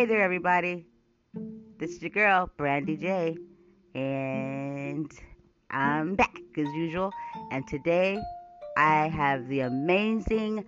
[0.00, 0.86] Hey there, everybody.
[1.76, 3.36] This is your girl, Brandy J.
[3.94, 5.12] And
[5.70, 7.12] I'm back as usual.
[7.50, 8.18] And today
[8.78, 10.64] I have the amazing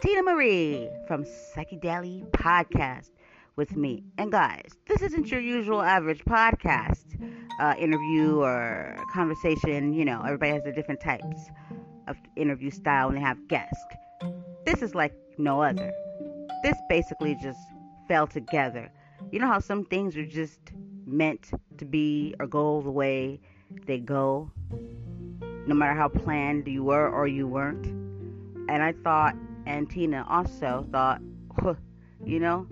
[0.00, 3.10] Tina Marie from Psychedelic Podcast
[3.56, 4.04] with me.
[4.18, 7.20] And guys, this isn't your usual average podcast
[7.60, 9.94] uh, interview or conversation.
[9.94, 11.50] You know, everybody has their different types
[12.06, 13.84] of interview style when they have guests.
[14.64, 15.92] This is like no other.
[16.62, 17.58] This basically just
[18.08, 18.90] fell together.
[19.30, 20.60] You know how some things are just
[21.06, 23.40] meant to be or go the way
[23.86, 24.50] they go,
[25.66, 27.86] no matter how planned you were or you weren't.
[28.68, 29.34] And I thought,
[29.66, 31.20] and Tina also thought,
[32.24, 32.66] you know,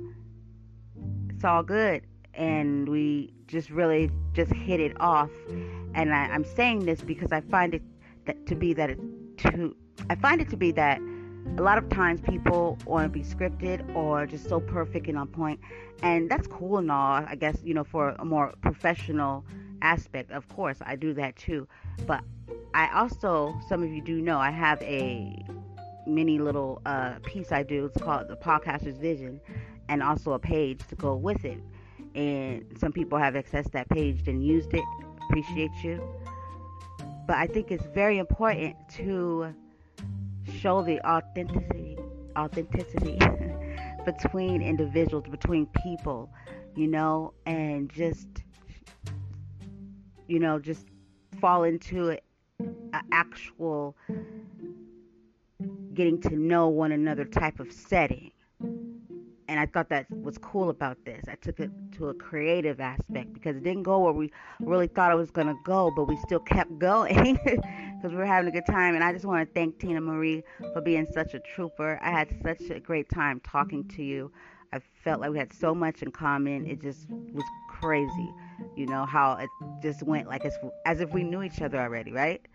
[1.31, 2.03] it's all good.
[2.35, 5.31] And we just really just hit it off.
[5.95, 7.83] And I, am saying this because I find it
[8.27, 8.99] that to be that it,
[9.39, 9.77] to
[10.11, 11.01] I find it to be that
[11.57, 15.29] a lot of times people want to be scripted or just so perfect and on
[15.29, 15.61] point
[16.03, 19.45] and that's cool and all i guess you know for a more professional
[19.83, 21.69] aspect of course i do that too.
[22.07, 22.25] But
[22.73, 25.45] i also some of you do know i have a
[26.07, 29.41] mini little uh, piece i do it's called the podcaster's vision
[29.89, 31.61] and also a page to go with it.
[32.15, 34.85] And some people have accessed that page and used it.
[35.29, 36.03] Appreciate you.
[37.27, 39.55] But i think it's very important to
[40.65, 41.99] show the authenticity
[42.39, 43.19] authenticity
[44.07, 46.31] between individuals, between people,
[46.75, 48.27] you know, and just
[50.27, 50.87] you know, just
[51.39, 52.19] fall into an
[53.13, 53.95] actual
[55.93, 58.33] getting to know one another type of setting
[59.49, 61.23] and I thought that was cool about this.
[61.29, 65.13] I took it to a creative aspect because it didn't go where we really thought
[65.13, 67.39] it was going to go, but we still kept going
[68.05, 68.95] because we were having a good time.
[68.95, 71.99] And I just want to thank Tina Marie for being such a trooper.
[72.03, 74.31] I had such a great time talking to you.
[74.75, 76.67] I felt like we had so much in common.
[76.67, 78.31] It just was crazy,
[78.77, 79.49] you know, how it
[79.81, 82.47] just went like as, as if we knew each other already, right?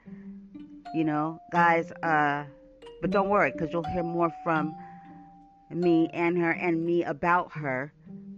[0.94, 2.44] You know, guys, uh,
[3.02, 4.75] but don't worry because you'll hear more from
[5.72, 7.91] me and her and me about her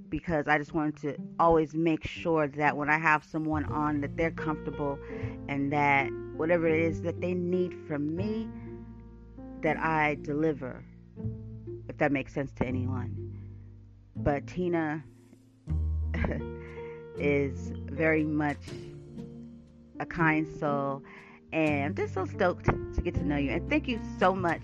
[0.07, 4.15] because I just wanted to always make sure that when I have someone on that
[4.15, 4.99] they're comfortable
[5.49, 6.09] and that
[6.41, 8.49] whatever it is that they need from me
[9.61, 10.83] that I deliver
[11.87, 13.15] if that makes sense to anyone.
[14.15, 15.03] But Tina
[17.15, 18.57] is very much
[19.99, 21.03] a kind soul
[21.53, 24.63] and I'm just so stoked to get to know you and thank you so much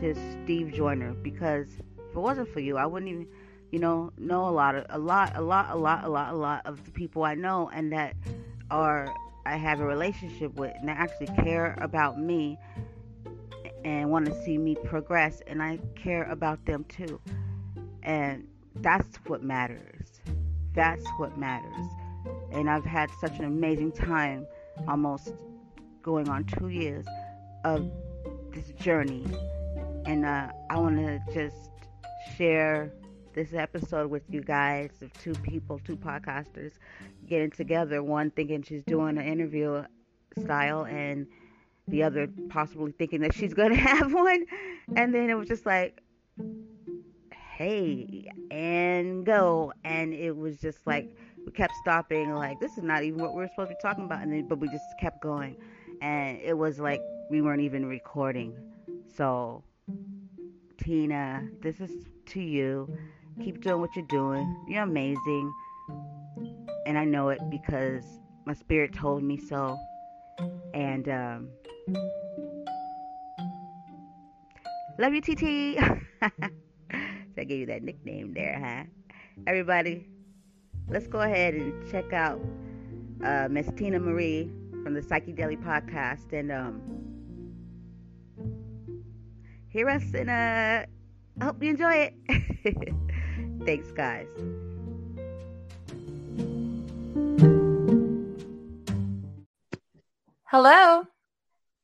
[0.00, 1.68] to Steve Joyner because
[2.10, 3.26] if it wasn't for you, I wouldn't even,
[3.70, 6.36] you know, know a lot of a lot, a lot, a lot, a lot, a
[6.36, 8.16] lot of the people I know and that
[8.70, 9.08] are
[9.46, 12.58] I have a relationship with and they actually care about me
[13.84, 17.20] and want to see me progress and I care about them too.
[18.02, 18.46] And
[18.76, 20.20] that's what matters.
[20.74, 21.86] That's what matters.
[22.52, 24.46] And I've had such an amazing time
[24.86, 25.34] almost
[26.02, 27.06] going on 2 years
[27.64, 27.90] of
[28.52, 29.24] this journey
[30.06, 31.70] and uh, I want to just
[32.36, 32.92] share
[33.34, 36.72] this episode with you guys of two people, two podcasters
[37.30, 38.02] getting together.
[38.02, 39.84] One thinking she's doing an interview
[40.38, 41.26] style, and
[41.88, 44.44] the other possibly thinking that she's going to have one.
[44.96, 46.02] And then it was just like,
[47.32, 49.72] hey, and go.
[49.84, 53.42] And it was just like, we kept stopping, like, this is not even what we
[53.44, 54.22] are supposed to be talking about.
[54.22, 55.56] And then, but we just kept going.
[56.02, 58.54] And it was like we weren't even recording.
[59.16, 59.62] So
[60.82, 61.90] Tina, this is
[62.26, 62.88] to you.
[63.42, 64.64] Keep doing what you're doing.
[64.68, 65.52] You're amazing.
[66.86, 68.04] And I know it because
[68.46, 69.78] my spirit told me so.
[70.74, 71.48] And um,
[74.98, 75.78] love you, TT.
[76.22, 76.30] so
[77.38, 78.84] I gave you that nickname there, huh?
[79.46, 80.06] Everybody,
[80.88, 82.40] let's go ahead and check out
[83.24, 84.50] uh, Miss Tina Marie
[84.82, 86.32] from the Psychedelic Podcast.
[86.32, 86.80] And um,
[89.68, 90.84] hear us and uh
[91.40, 92.94] I hope you enjoy it.
[93.64, 94.28] Thanks guys.
[100.50, 101.04] Hello.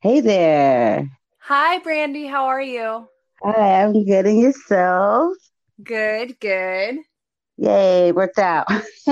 [0.00, 1.08] Hey there.
[1.38, 3.06] Hi Brandy, how are you?
[3.40, 5.34] Hi, I'm getting yourself.
[5.80, 6.96] Good, good.
[7.58, 8.66] Yay, worked out.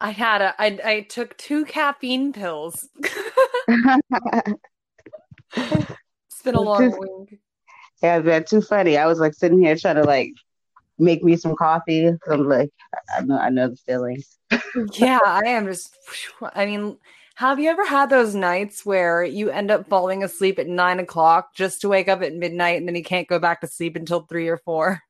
[0.00, 2.88] I had a I I took two caffeine pills.
[5.56, 7.38] It's been a long week.
[8.02, 8.98] Yeah, been too funny.
[8.98, 10.32] I was like sitting here trying to like
[10.98, 12.10] make me some coffee.
[12.28, 12.70] I'm like,
[13.16, 14.20] I know, I know the feeling.
[14.94, 15.96] yeah, I am just.
[16.42, 16.98] I mean,
[17.36, 21.54] have you ever had those nights where you end up falling asleep at nine o'clock
[21.54, 24.20] just to wake up at midnight and then you can't go back to sleep until
[24.20, 25.02] three or four?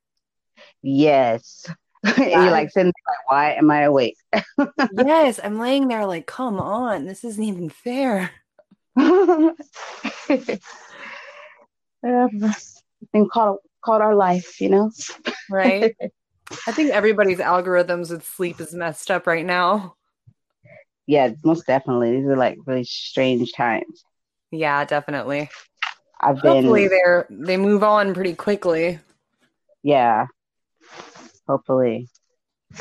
[0.83, 1.67] Yes.
[2.19, 4.17] You're like sitting there like, why am I awake?
[4.97, 8.31] yes, I'm laying there like, come on, this isn't even fair.
[13.13, 14.91] thing called called our life, you know?
[15.49, 15.95] Right.
[16.67, 19.96] I think everybody's algorithms with sleep is messed up right now.
[21.07, 22.17] Yeah, most definitely.
[22.17, 24.05] These are like really strange times.
[24.51, 25.51] Yeah, definitely.
[26.21, 28.99] I've been Hopefully they're they move on pretty quickly.
[29.83, 30.27] yeah.
[31.47, 32.09] Hopefully.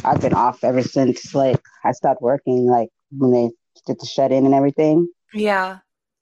[0.03, 3.49] I've been off ever since like I stopped working, like when they
[3.85, 5.07] did the shut in and everything.
[5.33, 5.79] Yeah.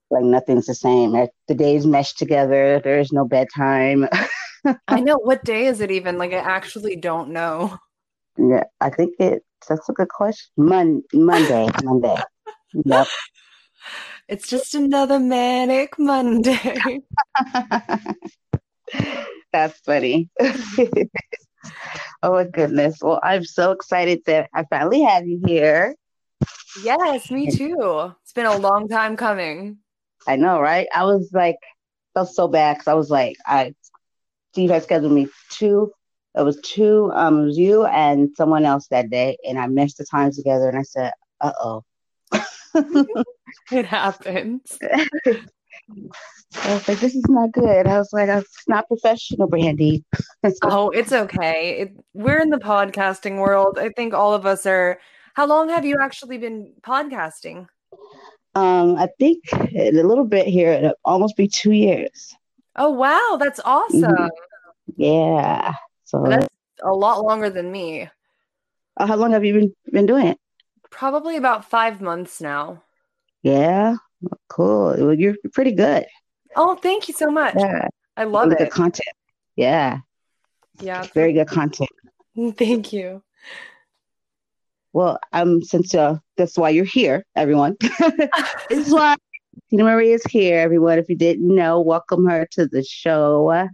[0.09, 1.11] Like nothing's the same.
[1.47, 2.81] The days mesh together.
[2.83, 4.07] There's no bedtime.
[4.87, 5.17] I know.
[5.17, 6.17] What day is it even?
[6.17, 7.77] Like I actually don't know.
[8.37, 9.43] yeah, I think it.
[9.67, 10.51] That's a good question.
[10.57, 12.15] Mon- Monday, Monday.
[12.85, 13.07] Yep.
[14.27, 17.01] It's just another manic Monday.
[19.51, 20.29] That's funny.
[22.23, 22.97] oh my goodness.
[23.01, 25.95] Well, I'm so excited that I finally have you here.
[26.83, 28.13] yes, me too.
[28.23, 29.77] It's been a long time coming.
[30.27, 30.87] I know, right?
[30.93, 31.57] I was like,
[32.13, 33.73] felt so bad because I was like, I
[34.53, 35.91] Steve had scheduled me two.
[36.35, 37.11] It was two.
[37.13, 40.67] Um, it was you and someone else that day, and I meshed the times together,
[40.67, 41.83] and I said, "Uh oh."
[43.71, 44.77] It happens.
[44.81, 50.03] I was like, "This is not good." I was like, "It's not professional, Brandy."
[50.63, 51.79] Oh, it's okay.
[51.81, 53.79] It, we're in the podcasting world.
[53.79, 54.99] I think all of us are.
[55.35, 57.67] How long have you actually been podcasting?
[58.55, 60.71] um, I think a little bit here.
[60.73, 62.35] It'll almost be two years.
[62.75, 63.37] Oh, wow.
[63.39, 64.11] That's awesome.
[64.11, 64.29] Mhm.
[64.97, 65.73] Yeah.
[66.13, 66.47] So, That's
[66.83, 68.07] a lot longer than me.
[68.97, 70.37] uh, how long have you been been doing it?
[70.91, 72.83] Probably about five months now.
[73.41, 73.95] Yeah.
[74.47, 74.95] Cool.
[74.99, 76.05] Well, you're pretty good.
[76.55, 77.55] Oh, thank you so much.
[77.57, 77.87] Yeah.
[78.15, 78.73] I love Really good it.
[78.73, 79.15] content.
[79.55, 79.99] Yeah.
[80.79, 81.03] Yeah.
[81.15, 81.89] Very good content.
[82.57, 83.23] Thank you.
[84.93, 87.75] Well, um, since uh, that's why you're here, everyone.
[88.69, 89.15] this is why
[89.69, 90.99] Tina Marie is here, everyone.
[90.99, 93.67] If you didn't know, welcome her to the show.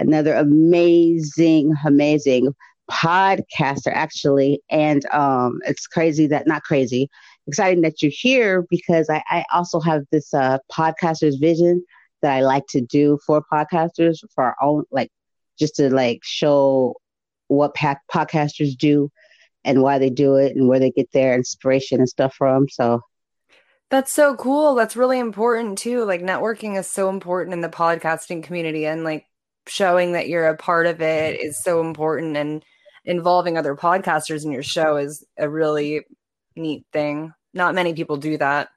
[0.00, 2.54] Another amazing, amazing
[2.90, 4.62] podcaster, actually.
[4.70, 7.08] And um, it's crazy that not crazy,
[7.46, 11.84] exciting that you're here because I, I also have this uh, podcaster's vision
[12.22, 15.10] that I like to do for podcasters for our own, like
[15.58, 16.96] just to like show
[17.48, 19.10] what pa- podcasters do
[19.64, 22.68] and why they do it and where they get their inspiration and stuff from.
[22.68, 23.02] So
[23.90, 24.74] That's so cool.
[24.74, 26.04] That's really important too.
[26.04, 29.26] Like networking is so important in the podcasting community and like
[29.66, 31.46] showing that you're a part of it mm-hmm.
[31.46, 32.64] is so important and
[33.04, 36.04] involving other podcasters in your show is a really
[36.56, 37.32] neat thing.
[37.54, 38.68] Not many people do that.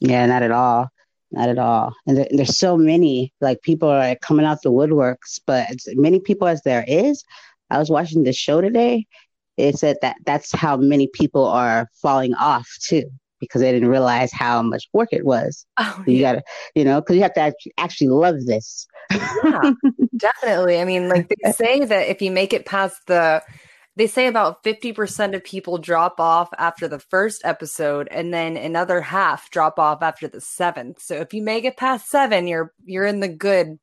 [0.00, 0.88] yeah, not at all,
[1.30, 1.94] not at all.
[2.06, 6.20] And there, there's so many like people are coming out the woodworks, but as many
[6.20, 7.24] people as there is.
[7.72, 9.06] I was watching the show today.
[9.56, 13.10] It said that that's how many people are falling off too
[13.40, 15.66] because they didn't realize how much work it was.
[15.78, 16.42] Oh, You gotta,
[16.74, 18.86] you know, because you have to act- actually love this.
[19.10, 19.72] yeah,
[20.16, 20.78] definitely.
[20.80, 23.42] I mean, like they say that if you make it past the,
[23.96, 29.00] they say about 50% of people drop off after the first episode and then another
[29.00, 31.02] half drop off after the seventh.
[31.02, 33.78] So if you make it past seven, you're you're in the good.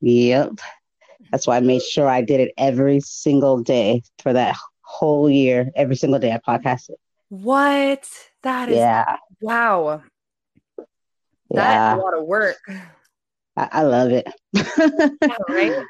[0.00, 0.58] Yep.
[1.30, 5.70] That's why I made sure I did it every single day for that whole year.
[5.74, 6.96] Every single day I podcasted.
[7.42, 8.08] What?
[8.44, 9.16] That is Yeah.
[9.40, 10.02] wow.
[10.78, 10.86] That's
[11.50, 11.96] Yeah.
[11.96, 12.56] a lot of work.
[13.56, 14.26] I, I love it.
[14.52, 15.72] Yeah, right?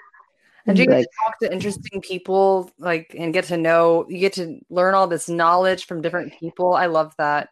[0.66, 4.18] And you get Like, to talk to interesting people, like, and get to know, you
[4.18, 6.72] get to learn all this knowledge from different people.
[6.72, 7.50] I love that.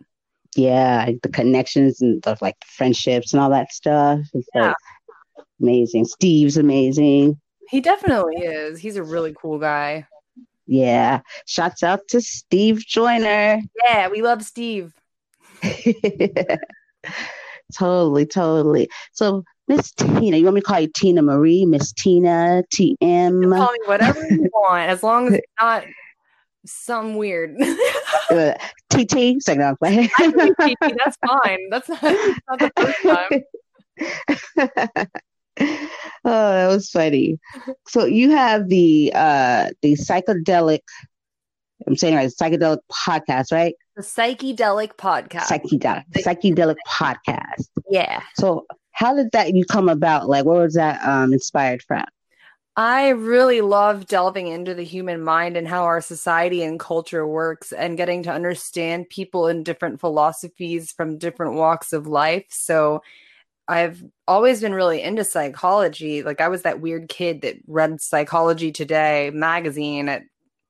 [0.57, 4.21] yeah, the connections and the like friendships and all that stuff.
[4.33, 4.69] It's Yeah.
[4.69, 4.77] like
[5.61, 6.07] amazing.
[6.07, 7.39] Steve's amazing.
[7.69, 8.79] He definitely is.
[8.81, 10.07] He's a really cool guy.
[10.67, 11.21] Yeah.
[11.47, 13.61] Shouts out to Steve Joyner.
[13.85, 14.93] Yeah, we love Steve.
[17.77, 18.89] totally, totally.
[19.13, 23.57] So Miss Tina, you want me to call you Tina Marie, Miss Tina, TM?
[23.57, 25.85] Call me whatever you want, as long as it's not
[26.67, 27.57] some weird.
[28.31, 28.55] uh,
[28.91, 29.41] TT.
[29.41, 30.11] Second play.
[30.19, 31.71] I can be cheeky, That's fine.
[31.71, 33.43] That's not, not the first time.
[36.25, 37.39] Oh, that was funny.
[37.89, 40.81] So you have the uh the psychedelic.
[41.87, 43.75] I'm saying right, psychedelic podcast, right?
[43.97, 45.47] The Psychedelic Podcast.
[45.49, 47.69] Psychedelic, psychedelic podcast.
[47.91, 48.23] yeah.
[48.37, 50.29] So how did that you come about?
[50.29, 52.05] Like, what was that um inspired from?
[52.75, 57.71] I really love delving into the human mind and how our society and culture works
[57.73, 62.47] and getting to understand people in different philosophies from different walks of life.
[62.49, 63.03] So
[63.69, 66.23] I've always been really into psychology.
[66.23, 70.23] Like I was that weird kid that read Psychology Today magazine at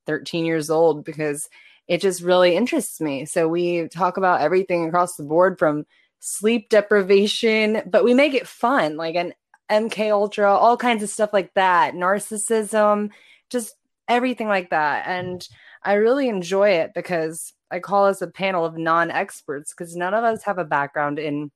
[0.07, 1.49] 13 years old because
[1.89, 3.25] it just really interests me.
[3.25, 5.85] So we talk about everything across the board from
[6.21, 9.33] sleep deprivation, but we make it fun, like an
[9.71, 13.11] MK Ultra, all kinds of stuff like that, narcissism,
[13.51, 13.75] just
[14.09, 15.07] everything like that.
[15.07, 15.47] And
[15.83, 20.25] I really enjoy it because I call us a panel of non-experts because none of
[20.25, 21.51] us have a background in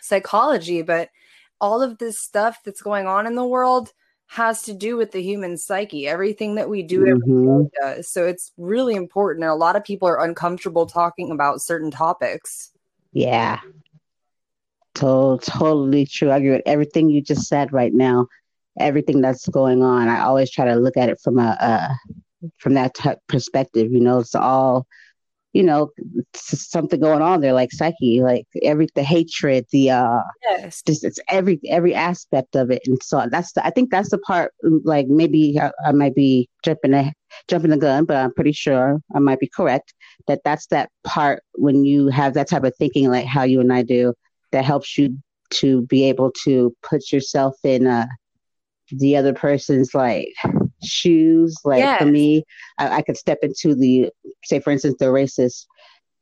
[0.00, 1.08] psychology, but
[1.60, 3.92] all of this stuff that's going on in the world
[4.26, 6.08] has to do with the human psyche.
[6.08, 7.64] Everything that we do mm-hmm.
[7.80, 8.08] does.
[8.08, 9.44] So it's really important.
[9.44, 12.72] And a lot of people are uncomfortable talking about certain topics.
[13.12, 13.60] Yeah.
[14.94, 16.30] To- totally true.
[16.30, 18.26] I agree with everything you just said right now.
[18.78, 20.08] Everything that's going on.
[20.08, 21.94] I always try to look at it from a, a
[22.56, 23.92] from that t- perspective.
[23.92, 24.86] You know, it's all
[25.52, 25.90] you know
[26.34, 30.82] something going on there like psyche like every the hatred the uh yes.
[30.86, 32.82] just it's every every aspect of it.
[32.86, 34.52] And so that's the, i think that's the part
[34.84, 37.12] like maybe I, I, might be jumping a
[37.48, 39.94] jumping the gun but i'm pretty sure i might be correct
[40.26, 43.72] that that's that part when you have that type of thinking like how you and
[43.72, 44.14] i do
[44.52, 45.18] that helps you
[45.50, 48.06] to be able to put yourself in uh
[48.90, 50.28] the other person's like
[50.84, 51.56] shoes.
[51.64, 51.98] Like yes.
[51.98, 52.44] for me,
[52.78, 54.10] I, I, could step into the
[54.44, 55.66] say, for instance, the racist,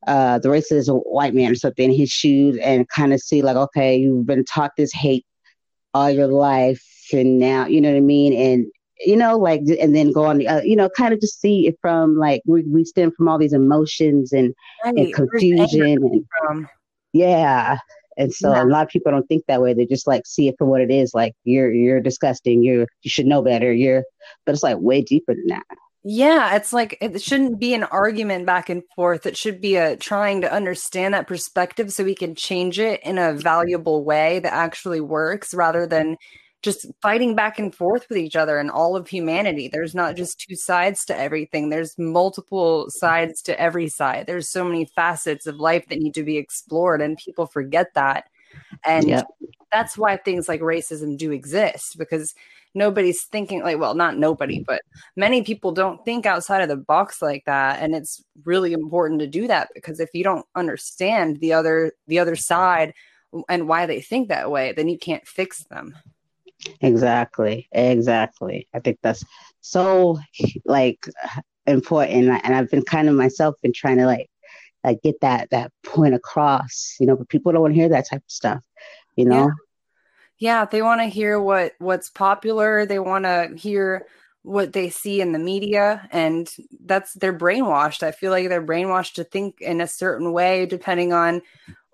[0.06, 3.96] uh, the racist white man or something his shoes and kind of see like, okay,
[3.96, 5.26] you've been taught this hate
[5.94, 8.66] all your life, and now you know what I mean, and
[9.04, 11.66] you know, like, and then go on the, uh, you know, kind of just see
[11.66, 14.94] it from like we, we stem from all these emotions and, right.
[14.94, 16.68] and confusion and from?
[17.12, 17.78] yeah,
[18.20, 18.62] and so yeah.
[18.62, 19.72] a lot of people don't think that way.
[19.72, 21.12] They just like see it for what it is.
[21.14, 22.62] Like you're you're disgusting.
[22.62, 23.72] You're you should know better.
[23.72, 24.04] You're
[24.44, 25.64] but it's like way deeper than that.
[26.02, 29.24] Yeah, it's like it shouldn't be an argument back and forth.
[29.24, 33.16] It should be a trying to understand that perspective so we can change it in
[33.16, 36.16] a valuable way that actually works rather than
[36.62, 39.68] just fighting back and forth with each other and all of humanity.
[39.68, 41.70] There's not just two sides to everything.
[41.70, 44.26] There's multiple sides to every side.
[44.26, 48.28] There's so many facets of life that need to be explored and people forget that.
[48.84, 49.26] And yep.
[49.72, 52.34] that's why things like racism do exist because
[52.74, 54.80] nobody's thinking like well not nobody but
[55.16, 59.26] many people don't think outside of the box like that and it's really important to
[59.26, 62.94] do that because if you don't understand the other the other side
[63.48, 65.96] and why they think that way then you can't fix them
[66.80, 67.68] Exactly.
[67.72, 68.68] Exactly.
[68.74, 69.24] I think that's
[69.60, 70.18] so
[70.64, 71.06] like
[71.66, 72.30] important.
[72.44, 74.30] And I've been kind of myself been trying to like
[74.84, 78.08] like get that that point across, you know, but people don't want to hear that
[78.08, 78.60] type of stuff,
[79.16, 79.50] you know?
[80.38, 82.86] Yeah, yeah they want to hear what what's popular.
[82.86, 84.06] They want to hear
[84.42, 86.50] what they see in the media and
[86.84, 88.02] that's they're brainwashed.
[88.02, 91.42] I feel like they're brainwashed to think in a certain way depending on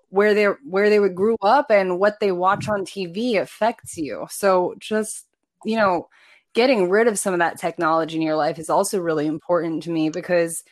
[0.09, 2.71] where they where they would grew up and what they watch mm-hmm.
[2.71, 4.27] on TV affects you.
[4.29, 5.25] So just
[5.65, 6.09] you know,
[6.53, 9.91] getting rid of some of that technology in your life is also really important to
[9.91, 10.63] me because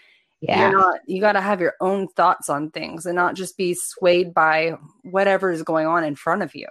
[0.42, 0.70] yeah.
[0.70, 4.34] not you got to have your own thoughts on things and not just be swayed
[4.34, 6.68] by whatever is going on in front of you.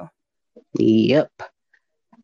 [0.79, 1.31] Yep.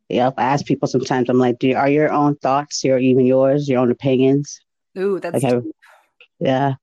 [0.08, 0.34] Yep.
[0.38, 3.80] I ask people sometimes, I'm like, do are your own thoughts, or even yours, your
[3.80, 4.60] own opinions?
[4.98, 5.62] Ooh, that's like,
[6.40, 6.74] yeah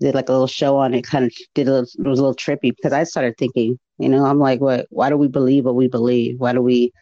[0.00, 2.22] did like a little show on it, kind of did a little, it was a
[2.22, 4.86] little trippy because I started thinking, you know, I'm like, what?
[4.90, 6.38] Why do we believe what we believe?
[6.38, 6.92] Why do we,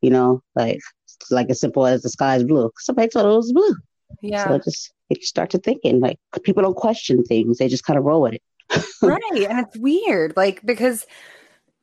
[0.00, 0.80] you know, like
[1.30, 2.70] like as simple as the sky is blue?
[2.78, 3.76] Somebody told it was blue.
[4.22, 4.46] Yeah.
[4.46, 7.98] So it just it start to thinking like people don't question things; they just kind
[7.98, 8.42] of roll with it.
[9.02, 11.06] right, and it's weird, like because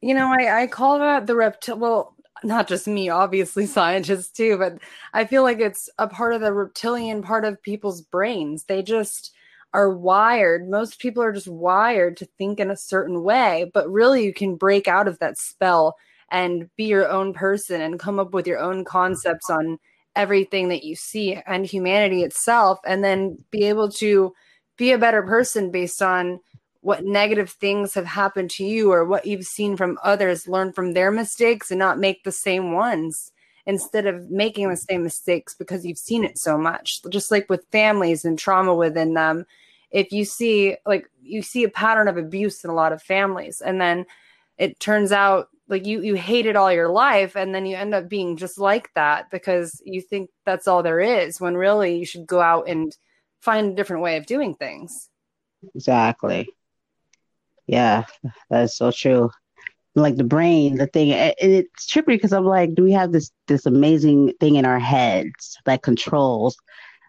[0.02, 1.78] you know, I I call that the reptile.
[1.78, 4.80] Well, not just me, obviously scientists too, but
[5.14, 8.66] I feel like it's a part of the reptilian part of people's brains.
[8.66, 9.34] They just
[9.74, 14.24] are wired, most people are just wired to think in a certain way, but really
[14.24, 15.96] you can break out of that spell
[16.32, 19.80] and be your own person and come up with your own concepts on
[20.16, 24.34] everything that you see and humanity itself, and then be able to
[24.78, 26.40] be a better person based on
[26.82, 30.94] what negative things have happened to you or what you've seen from others, learn from
[30.94, 33.32] their mistakes and not make the same ones
[33.66, 37.02] instead of making the same mistakes because you've seen it so much.
[37.10, 39.46] Just like with families and trauma within them,
[39.94, 43.62] if you see like you see a pattern of abuse in a lot of families
[43.62, 44.06] and then
[44.58, 47.94] it turns out like you you hate it all your life and then you end
[47.94, 52.06] up being just like that because you think that's all there is when really you
[52.06, 52.98] should go out and
[53.42, 55.10] find a different way of doing things.
[55.76, 56.50] Exactly.
[57.68, 58.04] Yeah
[58.50, 59.30] that's so true.
[59.96, 63.30] Like the brain the thing it, it's trippy because i'm like do we have this
[63.48, 66.58] this amazing thing in our heads that controls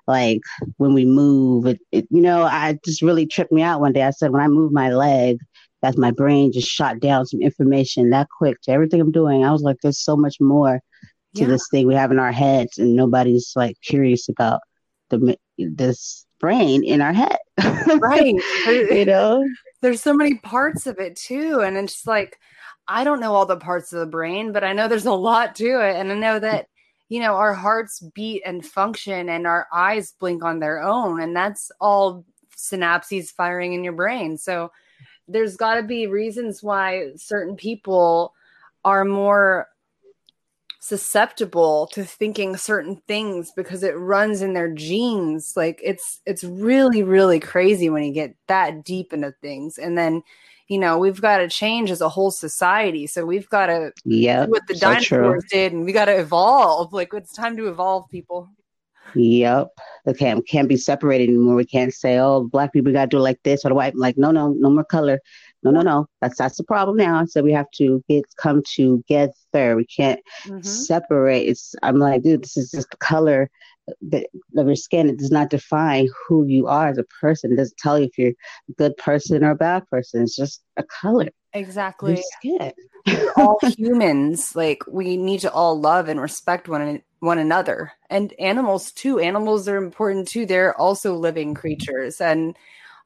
[0.07, 0.41] like
[0.77, 4.03] when we move it, it, you know i just really tripped me out one day
[4.03, 5.39] i said when i move my leg
[5.85, 9.45] that my brain just shot down some information that quick to everything I'm doing.
[9.45, 10.81] I was like, there's so much more
[11.35, 11.47] to yeah.
[11.47, 14.61] this thing we have in our heads, and nobody's like curious about
[15.11, 17.37] the this brain in our head.
[17.99, 18.35] right.
[18.67, 19.47] you know,
[19.83, 22.39] there's so many parts of it too, and it's like
[22.89, 25.55] I don't know all the parts of the brain, but I know there's a lot
[25.57, 26.67] to it, and I know that
[27.15, 31.37] you know our hearts beat and function and our eyes blink on their own and
[31.37, 32.25] that's all
[32.57, 34.37] synapses firing in your brain.
[34.39, 34.73] So
[35.29, 38.35] there's got to be reasons why certain people
[38.85, 39.69] are more
[40.81, 45.55] susceptible to thinking certain things because it runs in their genes.
[45.57, 49.79] Like it's it's really really crazy when you get that deep into things.
[49.79, 50.23] And then
[50.69, 54.47] you know we've got to change as a whole society so we've got to yeah
[54.47, 55.59] what the so dinosaurs true.
[55.59, 58.49] did and we got to evolve like it's time to evolve people
[59.15, 59.69] Yep.
[60.07, 61.55] Okay, can't, can't be separated anymore.
[61.55, 63.97] We can't say, oh, black people got to do like this or the white.
[63.97, 65.21] Like, no, no, no more color.
[65.63, 66.07] No, no, no.
[66.21, 67.25] That's that's the problem now.
[67.25, 69.77] So we have to get come together.
[69.77, 70.61] We can't mm-hmm.
[70.61, 71.49] separate.
[71.49, 73.49] It's I'm like, dude, this is just color
[73.89, 75.09] of your skin.
[75.09, 77.53] It does not define who you are as a person.
[77.53, 80.23] It doesn't tell you if you're a good person or a bad person.
[80.23, 81.29] It's just a color.
[81.53, 82.23] Exactly.
[83.07, 84.53] We're all humans.
[84.57, 89.19] Like we need to all love and respect one one another, and animals too.
[89.19, 90.47] Animals are important too.
[90.47, 92.57] They're also living creatures, and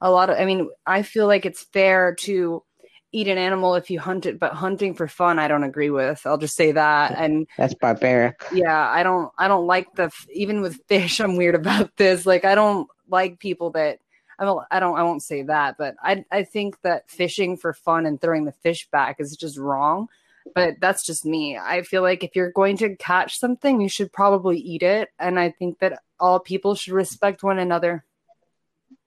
[0.00, 0.38] a lot of.
[0.38, 2.62] I mean, I feel like it's fair to
[3.12, 6.26] eat an animal if you hunt it, but hunting for fun, I don't agree with.
[6.26, 7.16] I'll just say that.
[7.16, 8.44] And that's barbaric.
[8.52, 9.32] Yeah, I don't.
[9.38, 11.20] I don't like the even with fish.
[11.20, 12.26] I'm weird about this.
[12.26, 13.98] Like I don't like people that
[14.38, 17.72] I don't, I don't, I won't say that, but I, I think that fishing for
[17.72, 20.08] fun and throwing the fish back is just wrong.
[20.54, 21.58] But that's just me.
[21.58, 25.08] I feel like if you're going to catch something, you should probably eat it.
[25.18, 28.04] And I think that all people should respect one another.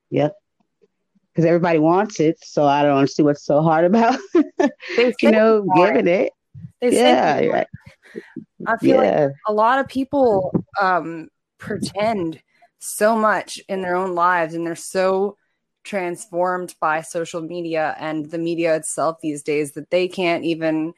[0.09, 0.35] Yep.
[1.33, 2.37] Because everybody wants it.
[2.43, 4.19] So I don't see what's so hard about,
[5.21, 6.33] you know, giving it.
[6.81, 7.45] They yeah.
[7.45, 7.67] Right.
[8.67, 9.25] I feel yeah.
[9.25, 12.41] like a lot of people um, pretend
[12.79, 15.37] so much in their own lives and they're so
[15.83, 20.93] transformed by social media and the media itself these days that they can't even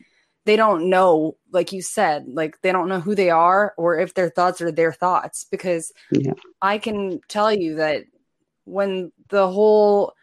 [0.46, 4.13] they don't know like you said like they don't know who they are or if
[4.13, 6.34] their thoughts are their thoughts because yeah.
[6.62, 8.04] i can tell you that
[8.65, 10.13] when the whole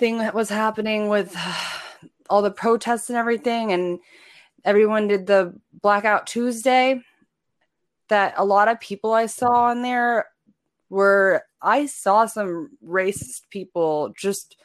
[0.00, 1.36] thing that was happening with
[2.30, 4.00] all the protests and everything and
[4.64, 7.00] everyone did the blackout tuesday
[8.08, 10.26] that a lot of people I saw on there
[10.88, 14.56] were I saw some racist people just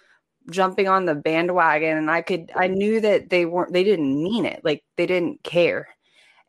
[0.49, 4.45] jumping on the bandwagon and I could I knew that they weren't they didn't mean
[4.45, 5.87] it like they didn't care.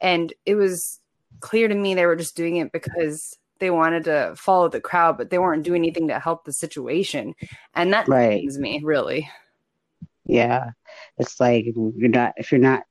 [0.01, 1.01] And it was
[1.41, 5.17] clear to me they were just doing it because they wanted to follow the crowd
[5.17, 7.35] but they weren't doing anything to help the situation
[7.75, 8.45] and that right.
[8.55, 9.29] me really
[10.25, 10.71] yeah
[11.19, 12.83] it's like you're not if you're not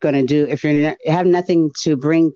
[0.00, 2.32] gonna do if you're not you have nothing to bring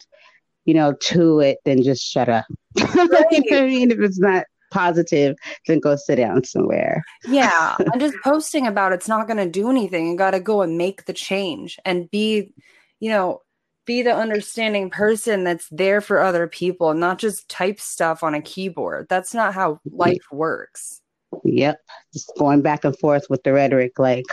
[0.65, 2.45] you know, to it, then just shut up.
[2.79, 3.27] Right.
[3.31, 3.91] you know I mean?
[3.91, 5.37] If it's not positive,
[5.67, 7.03] then go sit down somewhere.
[7.27, 7.77] yeah.
[7.79, 10.09] And just posting about it's not going to do anything.
[10.09, 12.53] You got to go and make the change and be,
[13.01, 13.43] you know,
[13.87, 18.43] be the understanding person that's there for other people, not just type stuff on a
[18.43, 19.07] keyboard.
[19.09, 21.01] That's not how life works.
[21.45, 21.79] Yep.
[22.12, 23.99] Just going back and forth with the rhetoric.
[23.99, 24.27] Like,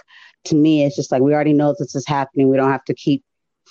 [0.46, 2.50] to me, it's just like we already know this is happening.
[2.50, 3.24] We don't have to keep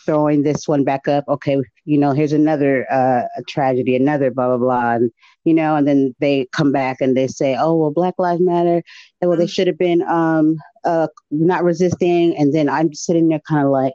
[0.05, 1.25] throwing this one back up.
[1.29, 5.11] Okay, you know, here's another uh, tragedy, another blah blah blah, and
[5.45, 8.83] you know, and then they come back and they say, oh well, Black Lives Matter.
[9.21, 9.51] And, well, they mm-hmm.
[9.51, 13.95] should have been um, uh, not resisting, and then I'm sitting there kind of like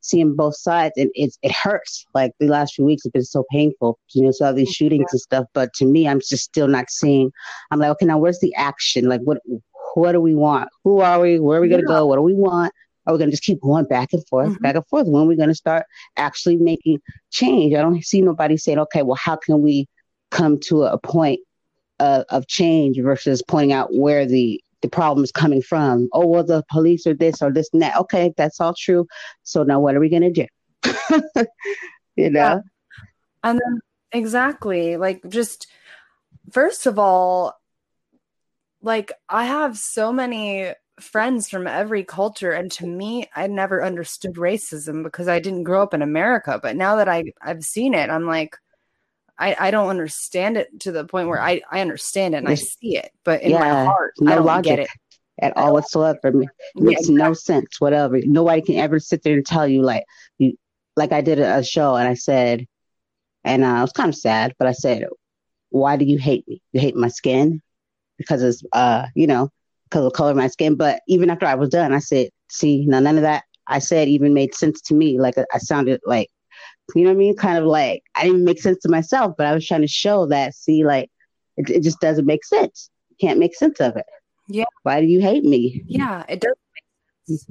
[0.00, 2.06] seeing both sides, and it it hurts.
[2.14, 5.12] Like the last few weeks have been so painful, you know, so all these shootings
[5.12, 5.46] and stuff.
[5.54, 7.32] But to me, I'm just still not seeing.
[7.70, 9.08] I'm like, okay, now where's the action?
[9.08, 9.38] Like, what
[9.94, 10.68] what do we want?
[10.84, 11.38] Who are we?
[11.38, 11.96] Where are we gonna yeah.
[11.96, 12.06] go?
[12.06, 12.72] What do we want?
[13.06, 14.62] Are we going to just keep going back and forth, mm-hmm.
[14.62, 15.06] back and forth?
[15.06, 17.74] When are we going to start actually making change?
[17.74, 19.88] I don't see nobody saying, okay, well, how can we
[20.30, 21.40] come to a point
[21.98, 26.08] of, of change versus pointing out where the the problem is coming from.
[26.12, 27.96] Oh, well, the police are this or this and that.
[27.98, 29.06] Okay, that's all true.
[29.42, 30.46] So now what are we going to do?
[32.16, 32.40] you know?
[32.40, 32.58] Yeah.
[33.42, 33.80] And then,
[34.12, 34.96] exactly.
[34.96, 35.66] Like, just
[36.52, 37.54] first of all,
[38.82, 44.34] like, I have so many friends from every culture and to me i never understood
[44.34, 48.10] racism because i didn't grow up in america but now that i i've seen it
[48.10, 48.56] i'm like
[49.40, 52.54] i i don't understand it to the point where i i understand it and i
[52.54, 54.76] see it but in yeah, my heart no i don't logic.
[54.76, 54.88] get it
[55.40, 56.18] at all whatsoever.
[56.24, 56.34] It
[56.74, 58.20] makes yeah, no sense, whatever.
[58.24, 60.04] Nobody can ever sit there and tell you like
[60.38, 60.56] you
[60.96, 62.66] like I did a, show and I said,
[63.44, 65.06] and uh, I was kind of sad, but I said,
[65.70, 66.62] why do you hate me?
[66.72, 67.62] You hate my skin
[68.18, 69.48] because it's uh, you know,
[69.84, 70.74] because of the color of my skin.
[70.74, 74.08] But even after I was done, I said, see, now none of that I said
[74.08, 75.18] even made sense to me.
[75.18, 76.28] Like I sounded like,
[76.94, 77.36] you know what I mean?
[77.36, 80.26] Kind of like I didn't make sense to myself, but I was trying to show
[80.26, 81.10] that, see, like
[81.56, 82.90] it, it just doesn't make sense.
[83.20, 84.06] Can't make sense of it.
[84.48, 84.64] Yeah.
[84.82, 85.82] Why do you hate me?
[85.86, 87.46] Yeah, it doesn't make sense.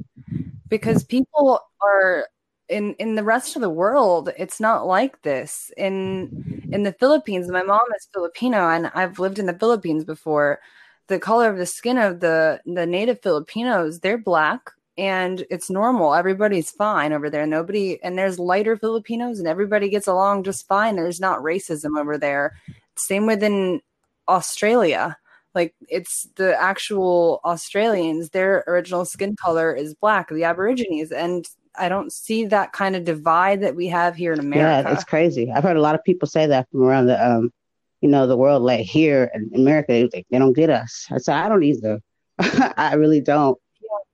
[0.67, 2.27] Because people are
[2.69, 7.49] in in the rest of the world it's not like this in in the philippines
[7.49, 10.59] my mom is filipino and i've lived in the philippines before
[11.07, 16.13] the color of the skin of the the native filipinos they're black and it's normal
[16.13, 20.95] everybody's fine over there nobody and there's lighter filipinos and everybody gets along just fine
[20.95, 22.55] there's not racism over there
[22.97, 23.81] same within
[24.27, 25.17] australia
[25.55, 31.87] like it's the actual australians their original skin color is black the aborigines and I
[31.87, 34.89] don't see that kind of divide that we have here in America.
[34.89, 35.49] Yeah, it's crazy.
[35.49, 37.53] I've heard a lot of people say that from around the um,
[38.01, 38.63] you know, the world.
[38.63, 41.07] Like here in America, they, they don't get us.
[41.11, 41.99] I said I don't either.
[42.39, 43.57] I really don't.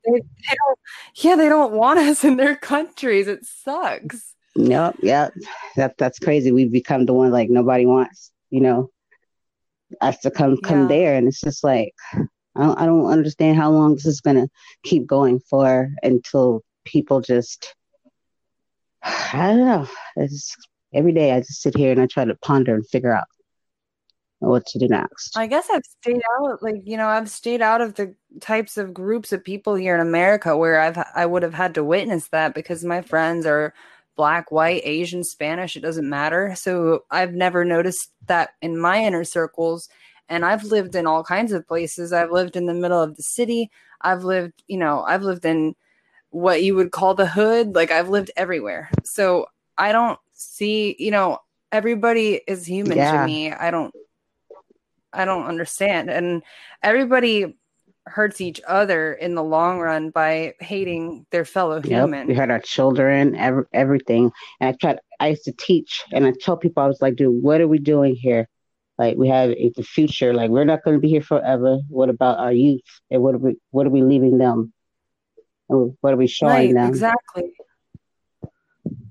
[0.05, 0.79] Yeah they, they don't.
[1.15, 3.27] Yeah, they don't want us in their countries.
[3.27, 4.33] It sucks.
[4.55, 5.29] Yep, yeah,
[5.75, 6.51] that that's crazy.
[6.51, 8.31] We've become the one like nobody wants.
[8.49, 8.89] You know,
[10.01, 10.87] us to come come yeah.
[10.87, 14.47] there, and it's just like I don't, I don't understand how long this is gonna
[14.83, 17.75] keep going for until people just
[19.03, 19.87] I don't know.
[20.15, 20.55] It's
[20.93, 23.25] every day I just sit here and I try to ponder and figure out
[24.39, 25.37] what to do next.
[25.37, 28.93] I guess I've stayed out like you know I've stayed out of the types of
[28.93, 32.53] groups of people here in America where I've I would have had to witness that
[32.53, 33.73] because my friends are
[34.15, 36.53] black, white, Asian, Spanish, it doesn't matter.
[36.55, 39.89] So I've never noticed that in my inner circles
[40.29, 42.13] and I've lived in all kinds of places.
[42.13, 43.69] I've lived in the middle of the city.
[44.01, 45.75] I've lived, you know, I've lived in
[46.29, 47.75] what you would call the hood.
[47.75, 48.89] Like I've lived everywhere.
[49.03, 51.39] So I don't see, you know,
[51.71, 53.19] everybody is human yeah.
[53.19, 53.51] to me.
[53.51, 53.93] I don't
[55.15, 56.09] I don't understand.
[56.09, 56.43] And
[56.83, 57.57] everybody
[58.07, 61.85] hurts each other in the long run by hating their fellow yep.
[61.85, 62.27] human.
[62.27, 64.31] We hurt our children, every, everything.
[64.59, 67.41] And I tried I used to teach and I tell people I was like, dude,
[67.41, 68.47] what are we doing here?
[68.97, 70.33] Like we have the future.
[70.33, 71.79] Like we're not going to be here forever.
[71.89, 72.81] What about our youth?
[73.09, 73.57] And what are we?
[73.71, 74.71] What are we leaving them?
[75.67, 76.89] what are we showing right, them?
[76.89, 77.51] Exactly.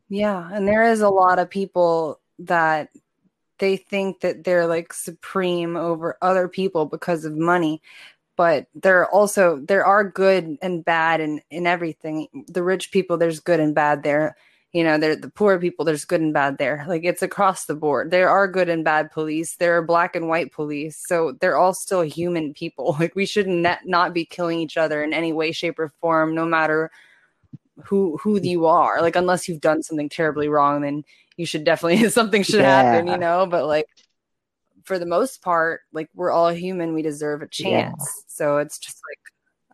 [0.09, 2.91] Yeah, and there is a lot of people that
[3.59, 7.81] they think that they're like supreme over other people because of money
[8.37, 12.29] but there are also there are good and bad in in everything.
[12.49, 14.37] The rich people there's good and bad there.
[14.73, 16.85] You know they're the poor people there's good and bad there.
[16.89, 18.11] Like it's across the board.
[18.11, 19.57] There are good and bad police.
[19.57, 20.97] There are black and white police.
[21.07, 22.97] So they're all still human people.
[23.05, 26.35] Like we should not, not be killing each other in any way shape or form
[26.35, 26.91] no matter
[27.85, 29.01] who who you are.
[29.01, 31.05] Like unless you've done something terribly wrong then
[31.37, 32.83] you should definitely something should yeah.
[32.83, 33.87] happen you know but like
[34.85, 38.23] for the most part like we're all human we deserve a chance yeah.
[38.27, 39.19] so it's just like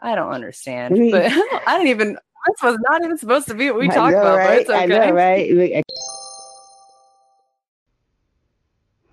[0.03, 1.27] I don't understand, but
[1.66, 2.14] I don't even
[2.46, 4.49] this was not even supposed to be what we talked about, right?
[4.49, 4.83] but it's okay.
[4.83, 5.85] I know, right?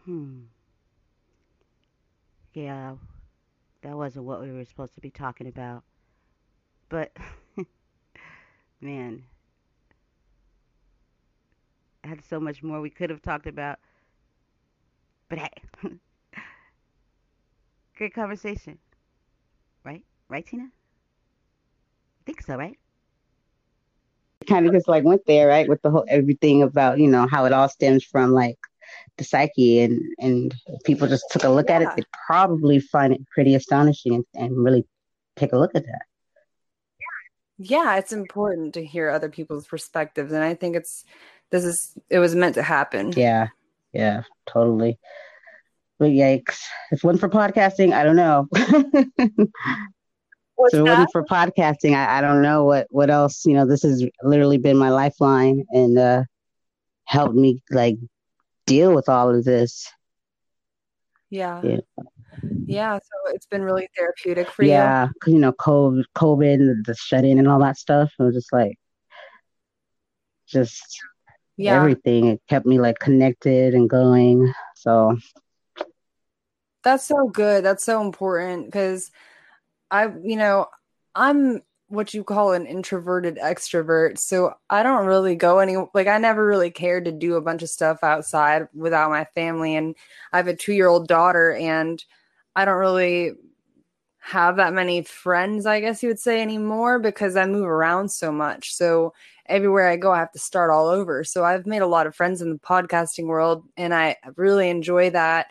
[0.05, 0.39] Hmm.
[2.53, 2.95] Yeah,
[3.81, 5.83] that wasn't what we were supposed to be talking about.
[6.89, 7.12] But,
[8.81, 9.37] man, I
[12.07, 13.79] had so much more we could have talked about.
[15.29, 15.51] But hey,
[17.97, 18.77] great conversation.
[19.83, 20.03] Right?
[20.29, 20.63] Right, Tina?
[20.63, 22.77] I think so, right?
[24.47, 27.45] kind of just like went there, right, with the whole everything about you know how
[27.45, 28.57] it all stems from like
[29.17, 31.75] the psyche, and and people just took a look yeah.
[31.75, 34.85] at it, they probably find it pretty astonishing and, and really
[35.35, 36.01] take a look at that.
[37.59, 41.03] Yeah, it's important to hear other people's perspectives, and I think it's
[41.51, 43.13] this is it was meant to happen.
[43.15, 43.47] Yeah,
[43.93, 44.99] yeah, totally.
[45.99, 46.60] But yikes!
[46.91, 48.47] If one for podcasting, I don't know.
[50.55, 51.10] What's so that?
[51.12, 53.45] for podcasting, I, I don't know what what else.
[53.45, 56.23] You know, this has literally been my lifeline and uh,
[57.05, 57.97] helped me like
[58.65, 59.88] deal with all of this.
[61.29, 61.62] Yeah.
[61.63, 61.77] yeah.
[62.65, 65.12] Yeah, so it's been really therapeutic for yeah, you.
[65.25, 68.12] Yeah, you know, COVID, COVID, the shut in, and all that stuff.
[68.19, 68.77] It was just like,
[70.47, 70.99] just
[71.57, 71.75] yeah.
[71.75, 72.27] everything.
[72.27, 74.53] It kept me like connected and going.
[74.75, 75.17] So
[76.83, 77.65] that's so good.
[77.65, 79.11] That's so important because
[79.91, 80.67] I, you know,
[81.15, 84.17] I'm what you call an introverted extrovert.
[84.17, 87.63] So I don't really go any like I never really cared to do a bunch
[87.63, 89.95] of stuff outside without my family and
[90.31, 92.03] I have a 2-year-old daughter and
[92.55, 93.33] I don't really
[94.27, 98.29] have that many friends, I guess you would say anymore because I move around so
[98.29, 98.75] much.
[98.75, 99.13] So
[99.45, 101.23] everywhere I go I have to start all over.
[101.23, 105.11] So I've made a lot of friends in the podcasting world and I really enjoy
[105.11, 105.47] that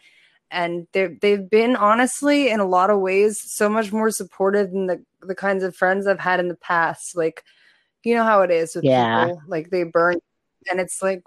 [0.51, 4.89] and they've they've been honestly in a lot of ways so much more supportive than
[4.89, 7.17] the the kinds of friends I've had in the past.
[7.17, 7.45] Like,
[8.05, 9.25] you know how it is with Yeah.
[9.25, 9.43] people.
[9.49, 10.19] Like they burn
[10.71, 11.23] and it's like,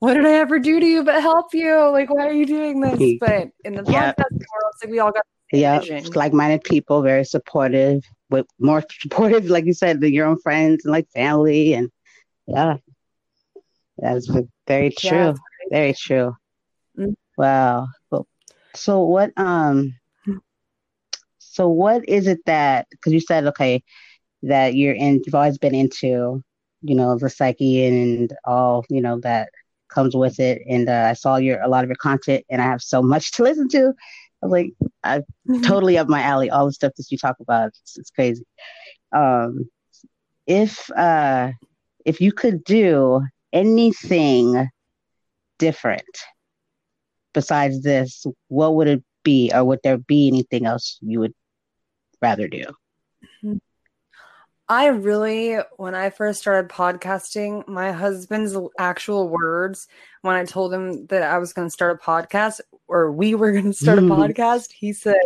[0.00, 1.88] what did I ever do to you but help you?
[1.92, 3.00] Like, why are you doing this?
[3.20, 4.12] But in the Yeah.
[4.12, 5.80] podcast world, it's like we all got Yeah,
[6.14, 10.92] like-minded people, very supportive, with more supportive, like you said, than your own friends and
[10.92, 11.90] like family, and
[12.46, 12.76] yeah,
[13.98, 14.28] that's
[14.66, 15.30] very true.
[15.30, 16.34] it's Very true.
[16.98, 17.14] Mm.
[17.36, 17.88] Wow.
[18.74, 19.32] So what?
[19.36, 19.94] Um.
[21.38, 22.86] So what is it that?
[22.90, 23.82] Because you said okay,
[24.42, 25.22] that you're in.
[25.24, 26.42] You've always been into,
[26.82, 29.50] you know, the psyche and all, you know, that
[29.88, 30.62] comes with it.
[30.68, 33.32] And uh, I saw your a lot of your content, and I have so much
[33.32, 33.92] to listen to.
[34.42, 34.72] I was like,
[35.04, 35.22] I
[35.62, 36.50] totally up my alley.
[36.50, 38.44] All the stuff that you talk about, it's, it's crazy.
[39.14, 39.68] Um,
[40.46, 41.52] if uh,
[42.04, 44.68] if you could do anything
[45.58, 46.02] different
[47.32, 51.34] besides this, what would it be, or would there be anything else you would
[52.22, 52.64] rather do?
[54.68, 59.86] I really, when I first started podcasting, my husband's actual words
[60.22, 63.52] when I told him that I was going to start a podcast or we were
[63.52, 64.08] going to start a Mhm.
[64.16, 65.16] podcast, he said,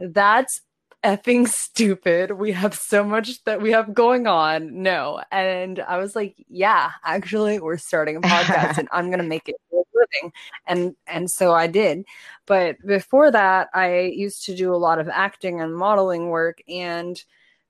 [0.00, 0.60] That's
[1.04, 2.32] effing stupid.
[2.32, 4.82] We have so much that we have going on.
[4.82, 5.20] No.
[5.32, 9.48] And I was like, Yeah, actually, we're starting a podcast and I'm going to make
[9.48, 10.32] it a living.
[10.66, 12.04] And, and so I did.
[12.46, 16.62] But before that, I used to do a lot of acting and modeling work.
[16.68, 17.20] And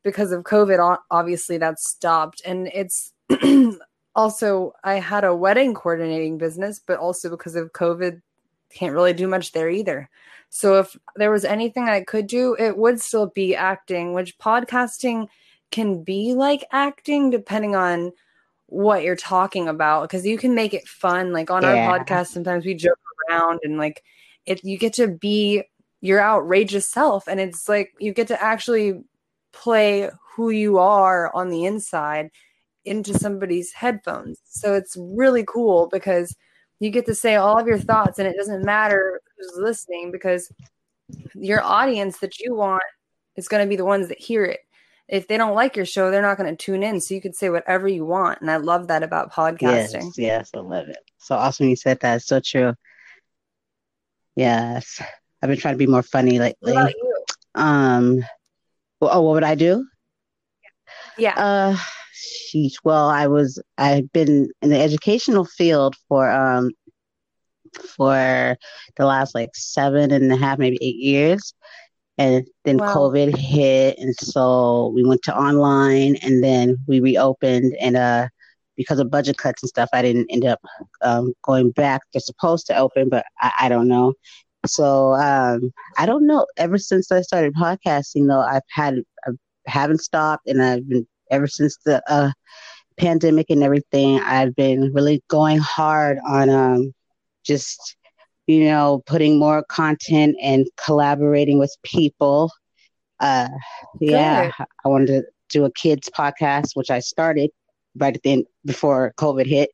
[0.08, 2.40] because of COVID, obviously that stopped.
[2.44, 3.12] And it's
[4.14, 8.22] also, I had a wedding coordinating business, but also because of COVID,
[8.74, 10.08] can't really do much there either.
[10.50, 15.28] So if there was anything I could do, it would still be acting, which podcasting
[15.70, 18.12] can be like acting depending on
[18.68, 21.88] what you're talking about because you can make it fun like on Yeah.
[21.90, 22.98] our podcast sometimes we joke
[23.30, 24.02] around and like
[24.44, 25.62] it you get to be
[26.00, 29.02] your outrageous self and it's like you get to actually
[29.62, 32.30] play who you are on the inside
[32.84, 34.38] into somebody's headphones.
[34.44, 36.34] So it's really cool because
[36.80, 40.50] you get to say all of your thoughts and it doesn't matter who's listening because
[41.34, 42.82] your audience that you want
[43.36, 44.60] is going to be the ones that hear it.
[45.08, 47.00] If they don't like your show, they're not going to tune in.
[47.00, 48.40] So you can say whatever you want.
[48.40, 50.04] And I love that about podcasting.
[50.04, 50.98] Yes, yes, I love it.
[51.18, 52.22] So awesome you said that.
[52.22, 52.74] So true.
[54.36, 55.00] Yes.
[55.42, 56.76] I've been trying to be more funny lately.
[57.54, 58.22] Um
[59.00, 59.84] oh, what would I do?
[61.16, 61.36] Yeah.
[61.36, 61.76] Uh
[62.14, 62.74] sheesh.
[62.84, 66.70] Well, I was I've been in the educational field for um
[67.96, 68.56] for
[68.96, 71.54] the last like seven and a half, maybe eight years.
[72.18, 72.94] And then Wow.
[72.94, 78.28] COVID hit and so we went to online and then we reopened and uh
[78.76, 80.60] because of budget cuts and stuff, I didn't end up
[81.02, 82.00] um, going back.
[82.12, 84.14] They're supposed to open, but I, I don't know.
[84.68, 86.46] So um, I don't know.
[86.56, 89.30] Ever since I started podcasting, though, I've had I
[89.66, 92.32] haven't stopped, and I've been ever since the uh,
[92.98, 94.20] pandemic and everything.
[94.20, 96.94] I've been really going hard on um,
[97.44, 97.96] just
[98.46, 102.50] you know putting more content and collaborating with people.
[103.20, 103.48] Uh,
[104.00, 104.50] yeah,
[104.84, 107.50] I wanted to do a kids podcast, which I started
[107.96, 109.70] right at the end before COVID hit.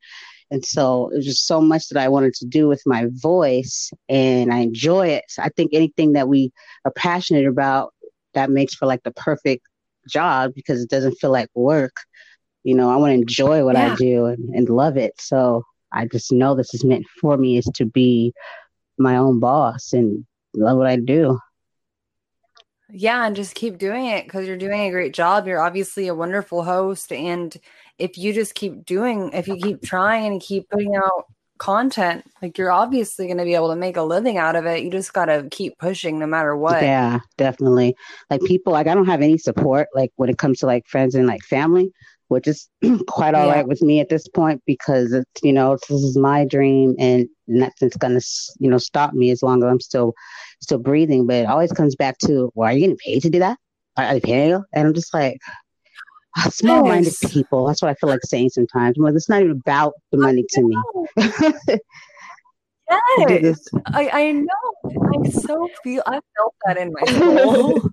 [0.54, 3.92] And so it was just so much that I wanted to do with my voice
[4.08, 5.24] and I enjoy it.
[5.30, 6.52] So I think anything that we
[6.86, 7.94] are passionate about
[8.34, 9.66] that makes for like the perfect
[10.08, 11.96] job because it doesn't feel like work.
[12.64, 13.94] You know, I want to enjoy what Yeah.
[13.94, 15.14] I do and, and love it.
[15.20, 18.32] So I just know this is meant for me is to be
[18.98, 21.38] my own boss and love what I do.
[22.96, 25.48] Yeah, and just keep doing it because you're doing a great job.
[25.48, 27.10] You're obviously a wonderful host.
[27.10, 27.54] And
[27.98, 31.26] if you just keep doing, if you keep trying and keep putting out
[31.58, 34.84] content, like you're obviously going to be able to make a living out of it.
[34.84, 36.80] You just got to keep pushing no matter what.
[36.82, 37.96] Yeah, definitely.
[38.30, 41.16] Like people, like I don't have any support, like when it comes to like friends
[41.16, 41.90] and like family,
[42.28, 42.68] which is
[43.08, 43.54] quite all Yeah.
[43.54, 47.26] right with me at this point because it's you know this is my dream and
[47.46, 48.20] nothing's gonna
[48.58, 50.14] you know stop me as long as I'm still
[50.60, 51.26] still breathing.
[51.26, 53.58] But it always comes back to, well, are you getting paid to do that?
[53.96, 54.64] Are, are they paying you?
[54.72, 55.38] And I'm just like.
[56.36, 57.32] Ah, Small minded Yes.
[57.32, 57.64] people.
[57.64, 58.98] That's what I feel like saying sometimes.
[58.98, 60.76] I'm like, it's not even about the money to me.
[63.18, 64.46] Yes, I, I know.
[64.84, 67.90] I so feel, I felt that in my soul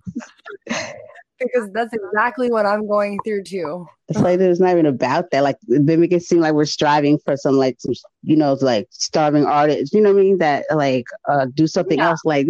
[1.43, 3.85] because that's exactly what I'm going through too.
[4.07, 5.41] It's like it's not even about that.
[5.43, 8.87] Like they make it seem like we're striving for some like some you know like
[8.91, 9.93] starving artists.
[9.93, 10.37] You know what I mean?
[10.39, 12.09] That like uh, do something Yeah.
[12.09, 12.21] else.
[12.25, 12.47] Like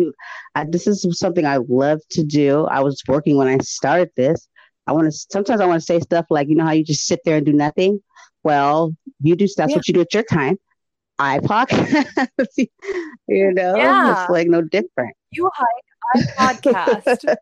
[0.56, 2.66] I, this is something I love to do.
[2.66, 4.48] I was working when I started this.
[4.88, 7.06] I want to sometimes I want to say stuff like you know how you just
[7.06, 8.02] sit there and do nothing.
[8.44, 9.76] Well, you do that's Yeah.
[9.78, 10.58] what you do at your time.
[11.20, 11.68] iPod.
[13.28, 14.12] you know, Yeah.
[14.12, 15.16] it's like no different.
[15.32, 15.86] You hike,
[16.40, 17.36] I podcast.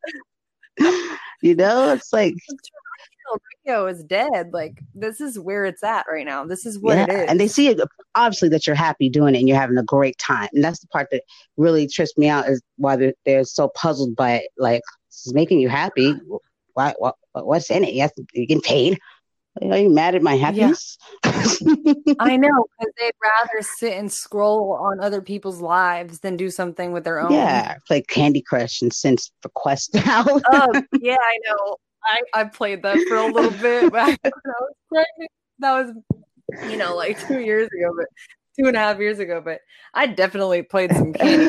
[1.41, 2.35] you know, it's like
[3.65, 4.51] radio is dead.
[4.51, 6.45] Like this is where it's at right now.
[6.45, 7.29] This is what yeah, it is.
[7.29, 7.79] and they see it
[8.15, 10.87] obviously that you're happy doing it and you're having a great time, and that's the
[10.87, 11.23] part that
[11.57, 14.49] really trips me out is why they're, they're so puzzled by it.
[14.57, 16.13] Like, this is making you happy.
[16.73, 16.93] Why?
[16.97, 17.93] What, what's in it?
[17.93, 18.99] You to, you're getting paid.
[19.61, 20.97] Are you mad at my happiness?
[21.23, 26.91] I know because they'd rather sit and scroll on other people's lives than do something
[26.91, 27.31] with their own.
[27.31, 30.27] yeah, play Candy Crush and send requests out.
[30.51, 31.75] Oh yeah, I know.
[32.05, 35.31] I, I played that for a little bit back when I was pregnant.
[35.59, 38.07] That was, you know, like two years ago, but
[38.57, 39.41] two and a half years ago.
[39.43, 39.59] But
[39.93, 41.47] I definitely played some Candy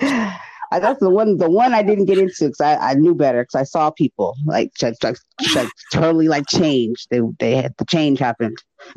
[0.00, 0.32] Crush.
[0.72, 3.42] I that's the one the one I didn't get into because I, I knew better
[3.42, 5.16] because I saw people like, just, like,
[5.54, 7.06] like totally like change.
[7.10, 8.58] They they had the change happened.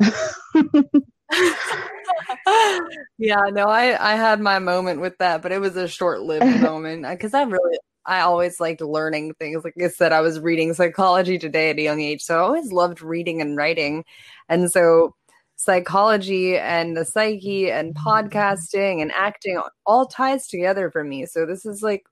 [3.18, 7.06] yeah, no, I I had my moment with that, but it was a short-lived moment
[7.08, 9.64] because I really I always liked learning things.
[9.64, 12.72] Like I said, I was reading psychology today at a young age, so I always
[12.72, 14.04] loved reading and writing,
[14.48, 15.14] and so
[15.60, 18.08] psychology and the psyche and mm-hmm.
[18.08, 21.26] podcasting and acting all ties together for me.
[21.26, 22.06] So this is like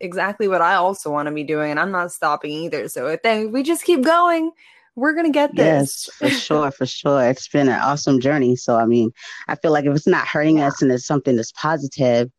[0.00, 2.88] exactly what I also want to be doing, and I'm not stopping either.
[2.88, 4.50] So I think we just keep going.
[4.94, 6.08] We're gonna get this.
[6.08, 7.28] Yes, for sure, for sure.
[7.28, 8.56] It's been an awesome journey.
[8.56, 9.10] So I mean,
[9.46, 12.30] I feel like if it's not hurting us and it's something that's positive,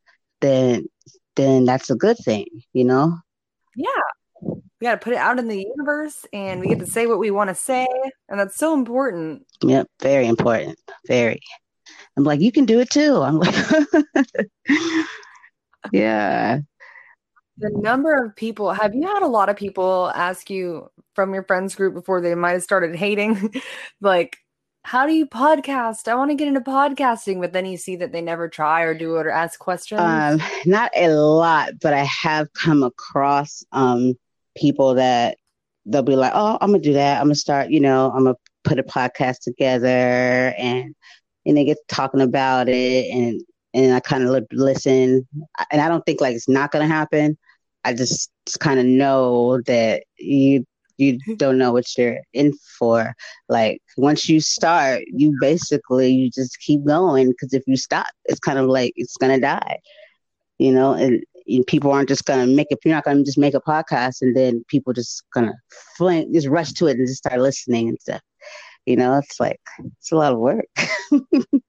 [0.41, 0.88] then
[1.36, 3.15] then that's a good thing, you know?
[3.76, 3.88] Yeah.
[4.41, 7.19] We got to put it out in the universe and we get to say what
[7.19, 7.88] we want to say.
[8.30, 9.45] And that's so important.
[9.63, 10.80] Yep, very important.
[11.08, 11.39] Very.
[12.15, 13.21] I'm like, you can do it too.
[13.21, 13.56] I'm like,
[15.91, 16.60] yeah.
[17.60, 21.43] The number of people, have you had a lot of people ask you from your
[21.43, 23.54] friends group before they might have started hating,
[24.02, 24.38] like,
[24.84, 26.08] how do you podcast?
[26.08, 28.93] I want to get into podcasting, but then you see that they never try or
[28.93, 30.00] do it or ask questions.
[30.00, 34.13] Um, not a lot, but I have come across um
[34.58, 35.38] people that
[35.86, 37.20] they'll be like, "Oh, I'm gonna do that.
[37.20, 37.70] I'm gonna start.
[37.70, 40.96] You know, I'm gonna put a podcast together," and
[41.46, 43.41] and they get talking about it, and
[43.74, 45.28] and I kind of listen,
[45.72, 47.38] and I don't think like it's not gonna happen.
[47.86, 50.65] I just, kind of know that you
[50.98, 51.36] you mm-hmm.
[51.36, 53.13] don't know what you're in for.
[53.50, 58.39] Like once you start, you basically you just keep going because if you stop, it's
[58.39, 59.80] kind of like it's gonna die.
[60.60, 61.24] You know, and,
[61.67, 62.79] people aren't just gonna make it.
[62.83, 65.53] You're not gonna just make a podcast and then people just gonna
[65.97, 68.21] fling, just rush to it and just start listening and stuff.
[68.86, 69.60] You know, it's like
[69.99, 70.65] it's a lot of work.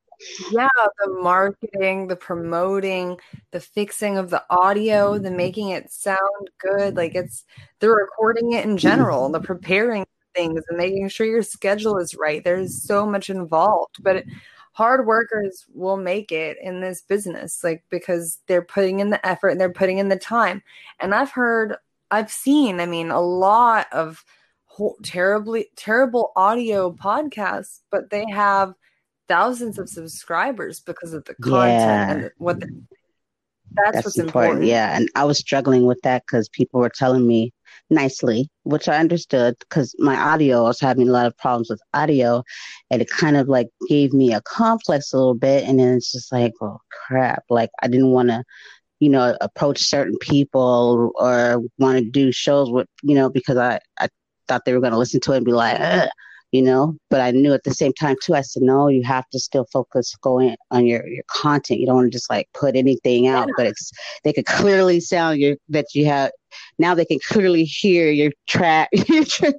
[0.50, 0.68] yeah
[1.04, 3.16] the marketing the promoting
[3.52, 7.44] the fixing of the audio the making it sound good like it's
[7.78, 12.42] the recording it in general the preparing things and making sure your schedule is right
[12.42, 14.26] there's so much involved but it,
[14.78, 19.48] hard workers will make it in this business like because they're putting in the effort
[19.48, 20.62] and they're putting in the time
[21.00, 21.74] and i've heard
[22.12, 24.24] i've seen i mean a lot of
[25.02, 28.72] terribly terrible audio podcasts but they have
[29.26, 32.10] thousands of subscribers because of the content Yeah.
[32.12, 32.68] and what the,
[33.72, 34.52] that's, That's what's important.
[34.52, 34.66] important.
[34.66, 34.96] Yeah.
[34.96, 37.52] And I was struggling with that because people were telling me
[37.90, 41.80] nicely, which I understood because my audio, I was having a lot of problems with
[41.94, 42.42] audio.
[42.90, 45.64] And it kind of like gave me a complex a little bit.
[45.64, 47.44] And then it's just like, oh crap.
[47.50, 48.44] Like I didn't want to,
[49.00, 53.80] you know, approach certain people or want to do shows with, you know, because I,
[53.98, 54.08] I
[54.48, 56.08] thought they were going to listen to it and be like, Ugh,
[56.52, 59.28] you know, but I knew at the same time too, I said, no, you have
[59.30, 61.80] to still focus going on your, your content.
[61.80, 63.92] You don't want to just like put anything out, but it's,
[64.24, 66.30] they could clearly sound your, that you have,
[66.78, 69.52] now they can clearly hear your track, your tra-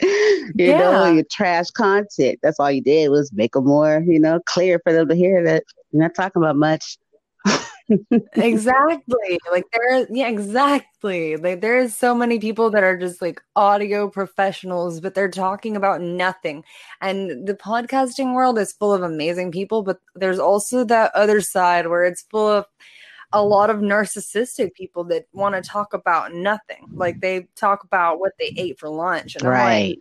[0.00, 2.38] you know, your trash content.
[2.42, 5.42] That's all you did was make them more, you know, clear for them to hear
[5.44, 6.98] that you're not talking about much.
[8.34, 9.38] Exactly.
[9.50, 11.36] Like there, yeah, exactly.
[11.36, 16.00] Like there's so many people that are just like audio professionals, but they're talking about
[16.00, 16.64] nothing.
[17.00, 21.88] And the podcasting world is full of amazing people, but there's also that other side
[21.88, 22.66] where it's full of
[23.32, 26.86] a lot of narcissistic people that want to talk about nothing.
[26.92, 29.36] Like they talk about what they ate for lunch.
[29.36, 29.98] And I'm like, Right.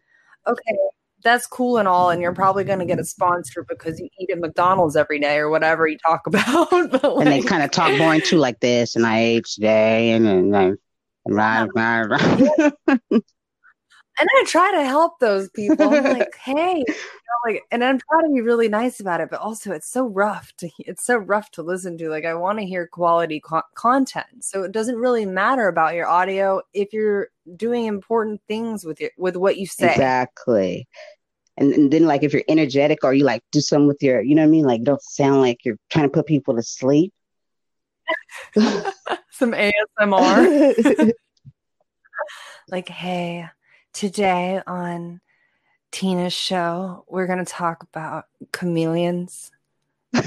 [0.48, 0.78] okay,
[1.26, 4.30] that's cool and all, and you're probably going to get a sponsor because you eat
[4.30, 6.70] at McDonald's every day or whatever you talk about.
[6.70, 10.26] but and they kind of talk boring too, like this, and I ate today, and
[10.26, 10.76] then like,
[11.28, 12.72] rah, rah, rah.
[14.18, 15.94] and I try to help those people.
[15.94, 19.30] I'm like, hey, you know, like, and I'm trying to be really nice about it,
[19.30, 22.10] but also it's so rough to it's so rough to listen to.
[22.10, 26.08] Like, I want to hear quality co- content, so it doesn't really matter about your
[26.08, 29.92] audio if you're doing important things with your with what you say.
[29.92, 30.88] exactly.
[31.58, 34.36] And, and then like if you're energetic or you like do something with your, you
[34.36, 34.66] know what I mean?
[34.66, 37.14] Like don't sound like you're trying to put people to sleep.
[39.32, 41.12] Some ASMR.
[42.70, 43.47] like, hey,
[43.93, 45.22] today on
[45.91, 49.51] Tina's show, we're going to talk about chameleons.
[50.14, 50.22] I'm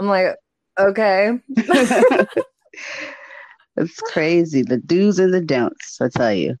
[0.00, 0.36] like,
[0.78, 1.40] okay.
[3.76, 4.62] It's crazy.
[4.62, 6.56] The do's and the don'ts, I tell you.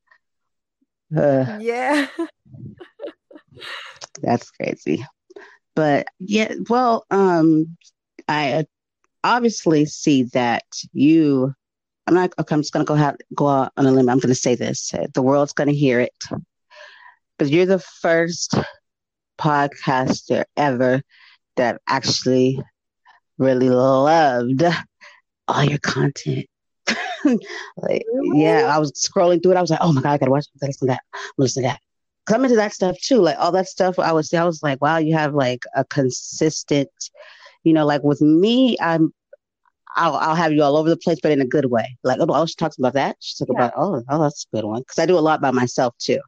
[1.14, 2.08] Uh, yeah.
[4.22, 5.04] that's crazy.
[5.74, 7.76] But yeah, well, um,
[8.28, 8.64] I
[9.22, 11.54] obviously see that you.
[12.06, 12.32] I'm not.
[12.38, 14.08] Okay, I'm just gonna go have go out on a limb.
[14.08, 14.92] I'm gonna say this.
[15.14, 16.14] The world's gonna hear it,
[17.38, 18.54] but you're the first
[19.38, 21.02] podcaster ever
[21.56, 22.60] that actually
[23.38, 24.62] really loved
[25.48, 26.46] all your content.
[27.76, 28.42] like, really?
[28.42, 29.56] yeah, I was scrolling through it.
[29.56, 31.02] I was like, oh my god, I gotta watch, listen to that,
[31.38, 31.80] listen to that.
[32.26, 33.98] Come into that stuff too, like all that stuff.
[33.98, 36.90] I was, I was like, wow, you have like a consistent,
[37.62, 39.12] you know, like with me, I'm,
[39.94, 41.96] I'll, I'll have you all over the place, but in a good way.
[42.02, 43.16] Like, oh, she talks about that.
[43.20, 43.66] She talks yeah.
[43.66, 44.80] about, oh, oh, that's a good one.
[44.80, 46.20] Because I do a lot by myself too,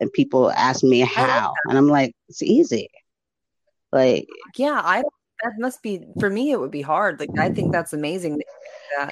[0.00, 2.88] and people ask me how, and I'm like, it's easy.
[3.92, 4.26] Like,
[4.56, 5.04] yeah, I
[5.42, 6.52] that must be for me.
[6.52, 7.20] It would be hard.
[7.20, 8.46] Like, I think that's amazing that.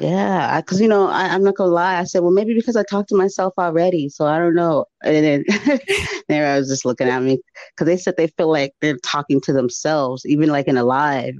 [0.01, 1.99] Yeah, because you know, I, am not gonna lie.
[1.99, 4.87] I said, well, maybe because I talked to myself already, so I don't know.
[5.03, 5.45] And then
[6.29, 9.41] there I was just looking at me because they said they feel like they're talking
[9.43, 11.35] to themselves, even like in a live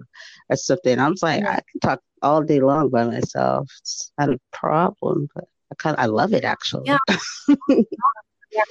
[0.49, 0.99] or something.
[0.99, 1.53] I was like, yeah.
[1.53, 3.71] I can talk all day long by myself.
[3.81, 6.87] It's not a problem, but I kind of I love it actually.
[6.87, 6.99] Yeah.
[7.69, 8.63] yeah.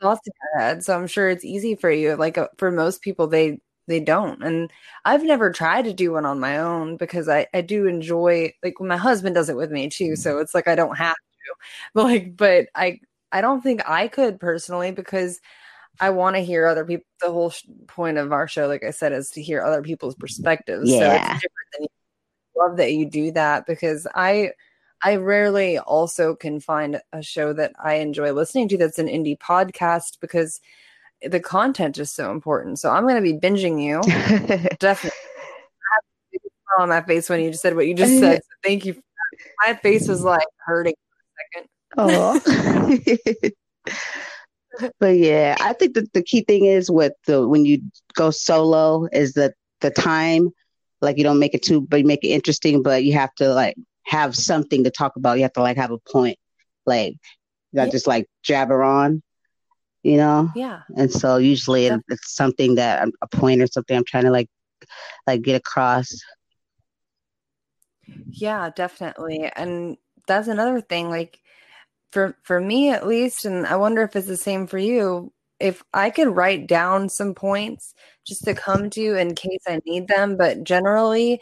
[0.00, 2.16] Thoughts in your head, so I'm sure it's easy for you.
[2.16, 4.72] Like uh, for most people, they they don't and
[5.04, 8.74] i've never tried to do one on my own because i i do enjoy like
[8.80, 10.14] my husband does it with me too mm-hmm.
[10.14, 11.54] so it's like i don't have to
[11.94, 12.98] but like but i
[13.32, 15.40] i don't think i could personally because
[16.00, 18.90] i want to hear other people the whole sh- point of our show like i
[18.90, 20.98] said is to hear other people's perspectives yeah.
[20.98, 21.88] so it's different than you
[22.56, 24.50] love that you do that because i
[25.06, 29.38] I rarely also can find a show that I enjoy listening to that's an indie
[29.38, 30.60] podcast because
[31.28, 32.78] the content is so important.
[32.78, 34.00] So I'm going to be binging you.
[34.78, 35.18] Definitely.
[36.78, 38.36] on my face when you just said what you just said.
[38.42, 39.00] So thank you.
[39.66, 40.94] My face was like hurting
[41.94, 43.54] for a second.
[44.76, 44.90] Oh.
[45.00, 47.82] but yeah, I think that the key thing is with the when you
[48.14, 50.50] go solo is that the time,
[51.00, 52.82] like you don't make it too, but you make it interesting.
[52.82, 55.36] But you have to like have something to talk about.
[55.36, 56.38] You have to like have a point,
[56.86, 57.16] like
[57.72, 57.92] not yeah.
[57.92, 59.22] just like jabber on
[60.04, 60.50] you know?
[60.54, 60.82] Yeah.
[60.96, 61.98] And so usually yeah.
[62.08, 64.48] it's something that I'm, a point or something i'm trying to like
[65.26, 66.12] like get across.
[68.28, 69.50] Yeah definitely.
[69.56, 69.96] And
[70.26, 71.40] that's another thing like
[72.12, 75.82] for for me at least and i wonder if it's the same for you if
[75.92, 77.92] i could write down some points
[78.24, 81.40] just to come to in case i need them but generally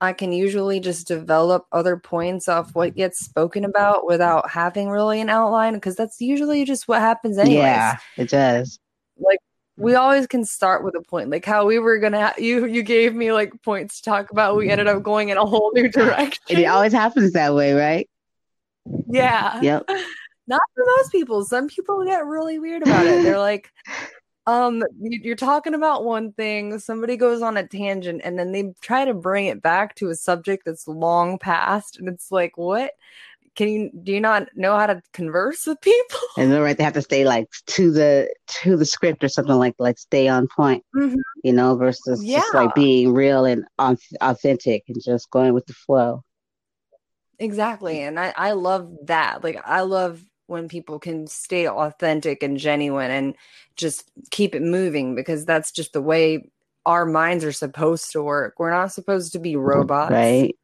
[0.00, 5.20] I can usually just develop other points off what gets spoken about without having really
[5.20, 7.58] an outline because that's usually just what happens anyways.
[7.58, 8.78] Yeah, it does.
[9.18, 9.40] Like
[9.76, 12.28] we always can start with a point, like how we were gonna.
[12.28, 14.56] Ha- you you gave me like points to talk about.
[14.56, 15.02] We ended up mm-hmm.
[15.02, 16.42] going in a whole new direction.
[16.48, 18.08] it always happens that way, right?
[19.08, 19.60] Yeah.
[19.60, 19.84] Yep.
[20.46, 21.44] Not for most people.
[21.44, 23.22] Some people get really weird about it.
[23.22, 23.70] They're like,
[24.50, 29.04] um you're talking about one thing somebody goes on a tangent and then they try
[29.04, 32.92] to bring it back to a subject that's long past and it's like what
[33.54, 36.84] can you do you not know how to converse with people and then right they
[36.84, 40.48] have to stay like to the to the script or something like like stay on
[40.48, 41.16] point mm-hmm.
[41.44, 42.38] you know versus yeah.
[42.38, 46.24] just like being real and authentic and just going with the flow
[47.38, 52.58] exactly and i i love that like i love when people can stay authentic and
[52.58, 53.34] genuine and
[53.76, 56.50] just keep it moving because that's just the way
[56.86, 58.54] our minds are supposed to work.
[58.58, 59.60] We're not supposed to be mm-hmm.
[59.60, 60.12] robots.
[60.12, 60.54] Right.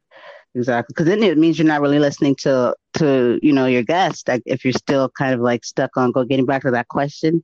[0.55, 0.93] Exactly.
[0.93, 4.27] Because then it means you're not really listening to to, you know, your guest.
[4.27, 7.43] Like if you're still kind of like stuck on go getting back to that question,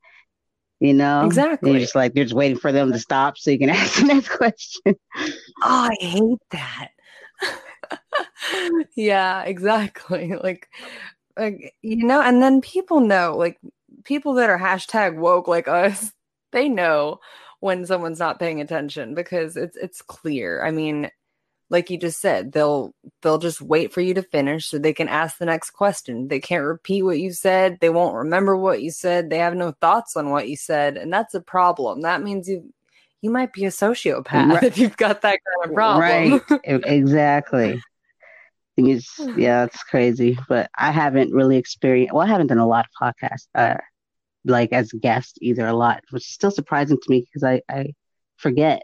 [0.79, 1.25] you know?
[1.25, 1.71] Exactly.
[1.71, 4.05] You're just like you're just waiting for them to stop so you can ask the
[4.05, 4.95] next question.
[5.15, 6.89] Oh, I hate that.
[8.95, 10.33] yeah, exactly.
[10.43, 10.69] Like
[11.37, 13.59] like you know and then people know like
[14.03, 16.11] people that are hashtag woke like us
[16.51, 17.19] they know
[17.63, 20.61] when someone's not paying attention because it's it's clear.
[20.65, 21.09] I mean
[21.69, 25.07] like you just said they'll they'll just wait for you to finish so they can
[25.07, 26.27] ask the next question.
[26.27, 27.77] They can't repeat what you said.
[27.79, 29.29] They won't remember what you said.
[29.29, 32.01] They have no thoughts on what you said and that's a problem.
[32.01, 32.73] That means you
[33.21, 34.63] you might be a sociopath right.
[34.63, 36.41] if you've got that kind of problem.
[36.49, 36.61] Right.
[36.85, 37.81] Exactly
[38.77, 40.37] it's yeah, it's crazy.
[40.47, 42.13] But I haven't really experienced.
[42.13, 43.47] Well, I haven't done a lot of podcasts.
[43.55, 43.77] Uh,
[44.45, 47.93] like as guests either a lot, which is still surprising to me because I, I
[48.37, 48.83] forget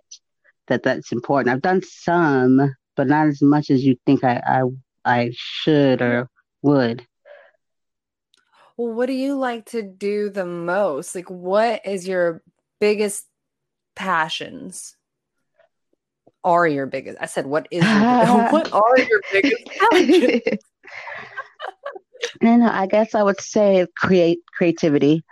[0.68, 1.54] that that's important.
[1.54, 4.62] I've done some, but not as much as you think I, I,
[5.06, 6.30] I should or
[6.62, 7.06] would.
[8.78, 11.14] Well, what do you like to do the most?
[11.14, 12.42] Like, what is your
[12.80, 13.26] biggest
[13.96, 14.96] passions?
[16.44, 17.18] Are your biggest?
[17.20, 17.94] I said, what is your,
[18.52, 20.42] what are your biggest passions?
[22.42, 25.24] and I guess I would say create creativity.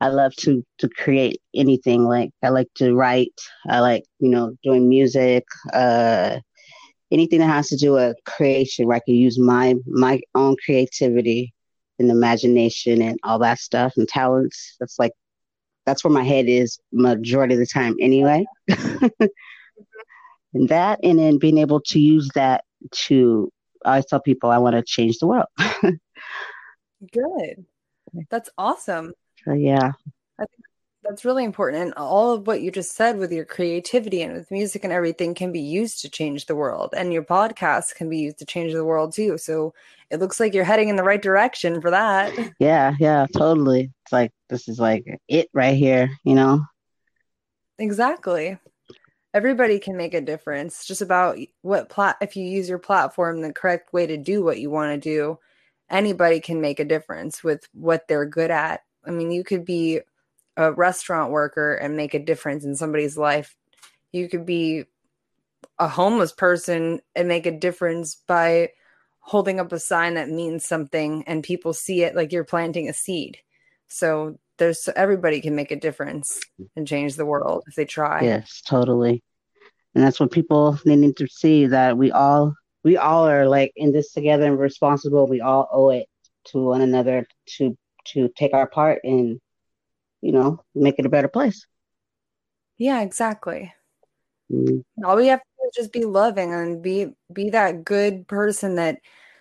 [0.00, 2.04] I love to to create anything.
[2.04, 3.32] Like I like to write.
[3.68, 5.44] I like you know doing music.
[5.72, 6.38] Uh,
[7.10, 11.54] anything that has to do with creation, where I can use my my own creativity
[11.98, 14.76] and imagination and all that stuff and talents.
[14.80, 15.12] That's like
[15.86, 18.44] that's where my head is majority of the time anyway.
[20.56, 23.52] and that and then being able to use that to
[23.84, 25.46] I tell people I want to change the world.
[27.12, 27.64] Good.
[28.30, 29.12] That's awesome.
[29.44, 29.92] So yeah.
[30.38, 30.64] I think
[31.04, 31.82] that's really important.
[31.82, 35.34] And all of what you just said with your creativity and with music and everything
[35.34, 36.94] can be used to change the world.
[36.96, 39.38] And your podcast can be used to change the world too.
[39.38, 39.74] So
[40.10, 42.32] it looks like you're heading in the right direction for that.
[42.58, 43.92] Yeah, yeah, totally.
[44.04, 46.64] It's like this is like it right here, you know?
[47.78, 48.58] Exactly.
[49.36, 50.86] Everybody can make a difference.
[50.86, 54.58] Just about what plat if you use your platform the correct way to do what
[54.58, 55.38] you want to do,
[55.90, 58.80] anybody can make a difference with what they're good at.
[59.04, 60.00] I mean, you could be
[60.56, 63.54] a restaurant worker and make a difference in somebody's life.
[64.10, 64.86] You could be
[65.78, 68.70] a homeless person and make a difference by
[69.18, 72.94] holding up a sign that means something and people see it like you're planting a
[72.94, 73.36] seed.
[73.86, 76.40] So there's everybody can make a difference
[76.74, 78.22] and change the world if they try.
[78.22, 79.22] Yes, totally.
[79.94, 82.54] And that's what people they need to see that we all
[82.84, 85.26] we all are like in this together and responsible.
[85.26, 86.06] We all owe it
[86.46, 87.26] to one another
[87.56, 87.76] to
[88.08, 89.40] to take our part and
[90.20, 91.66] you know make it a better place.
[92.78, 93.72] Yeah, exactly.
[94.52, 95.04] Mm-hmm.
[95.04, 98.76] All we have to do is just be loving and be be that good person
[98.76, 98.98] that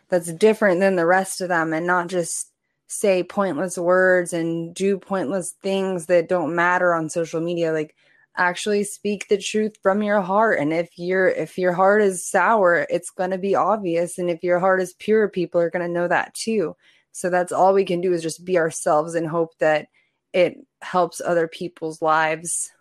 [0.09, 2.51] that's different than the rest of them and not just
[2.87, 7.95] say pointless words and do pointless things that don't matter on social media like
[8.37, 10.59] actually speak the truth from your heart.
[10.59, 14.17] And if your if your heart is sour it's going to be obvious.
[14.17, 16.75] And if your heart is pure people are going to know that too.
[17.11, 19.87] So that's all we can do is just be ourselves and hope that
[20.33, 22.71] it helps other people's lives.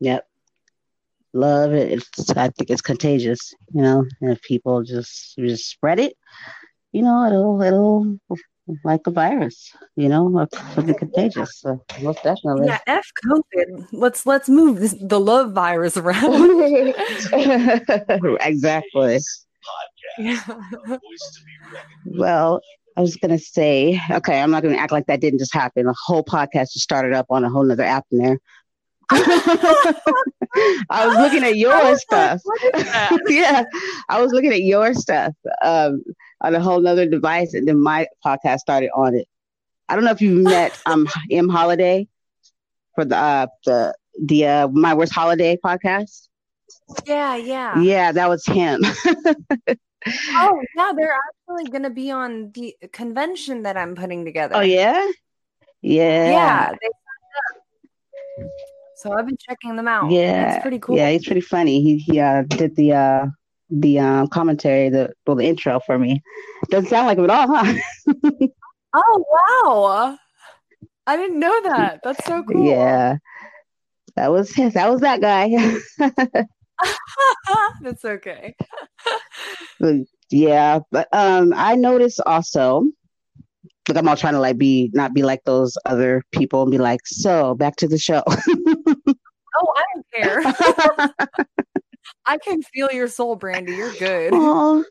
[0.00, 0.26] Yep.
[1.32, 1.92] Love it.
[1.92, 6.16] It's i think it's contagious you know and if people just just spread it
[6.90, 8.18] you know it'll it'll
[8.84, 11.60] like a virus, you know, something contagious.
[11.60, 12.66] So most definitely.
[12.66, 13.88] Yeah, F COVID.
[13.92, 16.94] Let's let's move this, the love virus around.
[18.40, 19.18] exactly.
[20.18, 20.42] Yeah.
[22.06, 22.60] well,
[22.96, 25.86] I was gonna say, okay, I'm not gonna act like that didn't just happen.
[25.86, 28.38] The whole podcast just started up on a whole nother app in there.
[29.12, 32.40] I was looking at your stuff.
[33.26, 33.64] yeah,
[34.08, 36.04] I was looking at your stuff um,
[36.40, 39.28] on a whole nother device, and then my podcast started on it.
[39.88, 42.08] I don't know if you've met um M Holiday
[42.94, 46.28] for the uh, the the uh, My Worst Holiday podcast.
[47.06, 48.12] Yeah, yeah, yeah.
[48.12, 48.80] That was him.
[50.32, 54.56] oh yeah, they're actually going to be on the convention that I'm putting together.
[54.56, 55.06] Oh yeah,
[55.82, 56.72] yeah, yeah.
[58.96, 60.10] So I've been checking them out.
[60.10, 60.96] Yeah, it's pretty cool.
[60.96, 61.82] Yeah, he's pretty funny.
[61.82, 63.26] He he uh, did the uh,
[63.70, 66.22] the um, commentary, the well, the intro for me.
[66.70, 67.74] Doesn't sound like him at all, huh?
[68.94, 70.18] oh wow!
[71.06, 72.00] I didn't know that.
[72.02, 72.66] That's so cool.
[72.66, 73.16] Yeah,
[74.16, 74.74] that was his.
[74.74, 75.78] That was that guy.
[77.82, 78.54] That's okay.
[80.30, 82.84] yeah, but um, I noticed also
[83.88, 86.78] Look, I'm all trying to like be not be like those other people and be
[86.78, 88.22] like, so back to the show.
[88.26, 91.46] oh, I don't care.
[92.26, 93.74] I can feel your soul, Brandy.
[93.74, 94.32] You're good.
[94.34, 94.84] Oh,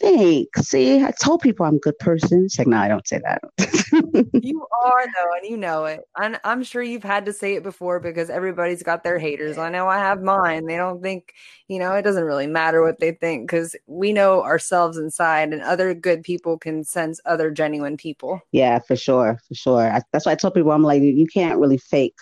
[0.00, 0.68] thanks.
[0.68, 2.44] See, I told people I'm a good person.
[2.44, 3.42] It's like, no, I don't say that.
[4.42, 6.00] you are though, and you know it.
[6.16, 9.58] And I'm sure you've had to say it before because everybody's got their haters.
[9.58, 10.66] I know I have mine.
[10.66, 11.32] They don't think,
[11.68, 15.62] you know, it doesn't really matter what they think because we know ourselves inside, and
[15.62, 18.40] other good people can sense other genuine people.
[18.52, 19.90] Yeah, for sure, for sure.
[19.90, 22.16] I, that's why I tell people I'm like, you can't really fake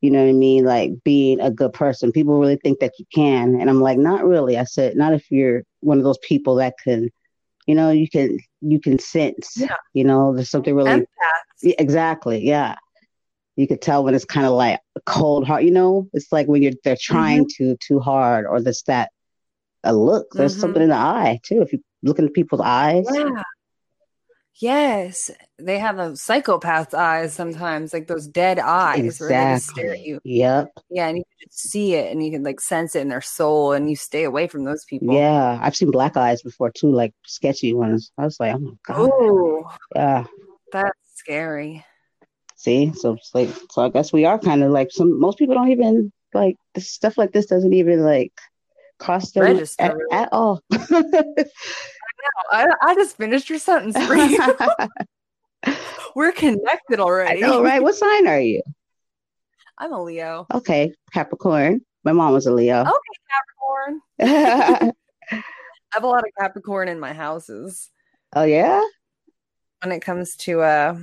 [0.00, 0.64] you know what I mean?
[0.64, 2.12] Like being a good person.
[2.12, 3.60] People really think that you can.
[3.60, 4.56] And I'm like, not really.
[4.56, 7.10] I said, not if you're one of those people that can,
[7.66, 9.74] you know, you can you can sense, yeah.
[9.92, 11.06] you know, there's something really
[11.62, 12.46] yeah, exactly.
[12.46, 12.76] Yeah.
[13.56, 16.46] You could tell when it's kind of like a cold heart, you know, it's like
[16.46, 17.72] when you're they're trying mm-hmm.
[17.72, 19.10] to too hard or there's that
[19.82, 20.28] a look.
[20.32, 20.60] There's mm-hmm.
[20.60, 21.62] something in the eye too.
[21.62, 23.06] If you look into people's eyes.
[23.12, 23.42] Yeah.
[24.60, 29.90] Yes, they have a psychopath's eyes sometimes, like those dead eyes where they just stare
[29.90, 30.08] at Exactly.
[30.08, 30.20] you.
[30.24, 30.72] Yep.
[30.90, 33.20] Yeah, and you can just see it and you can like sense it in their
[33.20, 35.14] soul and you stay away from those people.
[35.14, 35.58] Yeah.
[35.62, 38.10] I've seen black eyes before too, like sketchy ones.
[38.18, 39.10] I was like, oh my God.
[39.12, 40.24] Oh, Yeah.
[40.72, 41.84] that's scary.
[42.56, 45.20] See, so it's like, so I guess we are kind of like some.
[45.20, 48.32] Most people don't even like this stuff like this doesn't even like
[48.98, 50.60] cost them Register, at, at all.
[52.50, 54.38] I, I just finished your sentence for you.
[56.14, 57.40] We're connected already.
[57.40, 57.82] know, right?
[57.82, 58.62] What sign are you?
[59.78, 60.46] I'm a Leo.
[60.52, 61.82] Okay, Capricorn.
[62.04, 62.80] My mom was a Leo.
[62.80, 62.92] Okay,
[63.30, 64.00] Capricorn.
[65.30, 65.42] I
[65.92, 67.90] have a lot of Capricorn in my houses
[68.34, 68.82] oh yeah.
[69.82, 70.98] when it comes to uh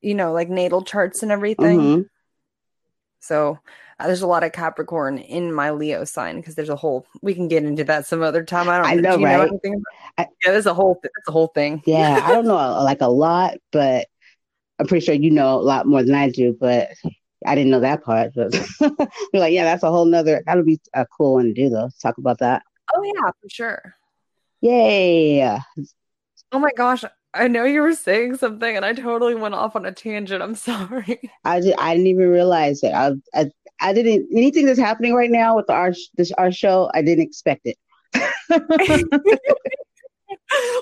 [0.00, 1.80] you know, like natal charts and everything.
[1.80, 2.04] Mhm.
[3.20, 3.58] So
[3.98, 7.06] uh, there's a lot of Capricorn in my Leo sign because there's a whole.
[7.22, 8.68] We can get into that some other time.
[8.68, 8.86] I don't.
[8.86, 9.48] I know, do know right?
[9.48, 9.84] anything about?
[10.18, 10.98] I- yeah, there's a whole.
[11.02, 11.82] That's a whole thing.
[11.86, 14.06] Yeah, I don't know like a lot, but
[14.78, 16.56] I'm pretty sure you know a lot more than I do.
[16.58, 16.90] But
[17.46, 18.32] I didn't know that part.
[18.34, 18.90] But you're
[19.32, 20.42] like, yeah, that's a whole nother.
[20.46, 21.90] That'll be a cool one to do though.
[22.00, 22.62] Talk about that.
[22.94, 23.94] Oh yeah, for sure.
[24.60, 25.58] Yay!
[26.50, 27.04] Oh my gosh,
[27.34, 30.42] I know you were saying something, and I totally went off on a tangent.
[30.42, 31.20] I'm sorry.
[31.44, 32.92] I did, I didn't even realize it.
[32.92, 33.50] I, I
[33.80, 36.90] I didn't anything that's happening right now with our this our show.
[36.94, 37.76] I didn't expect it.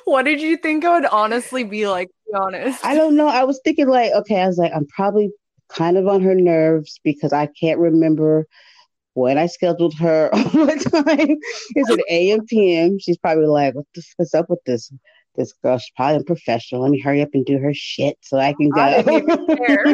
[0.05, 2.09] what did you think I would honestly be like?
[2.09, 2.85] To be honest.
[2.85, 3.29] I don't know.
[3.29, 5.31] I was thinking like, okay, I was like, I'm probably
[5.69, 8.47] kind of on her nerves because I can't remember
[9.15, 11.37] when I scheduled her, what time
[11.77, 12.99] is it AM PM.
[12.99, 14.93] She's probably like, what the what's up with this
[15.37, 15.79] this girl?
[15.79, 16.83] She's probably unprofessional.
[16.83, 18.81] Let me hurry up and do her shit so I can go.
[18.81, 19.85] I didn't even care.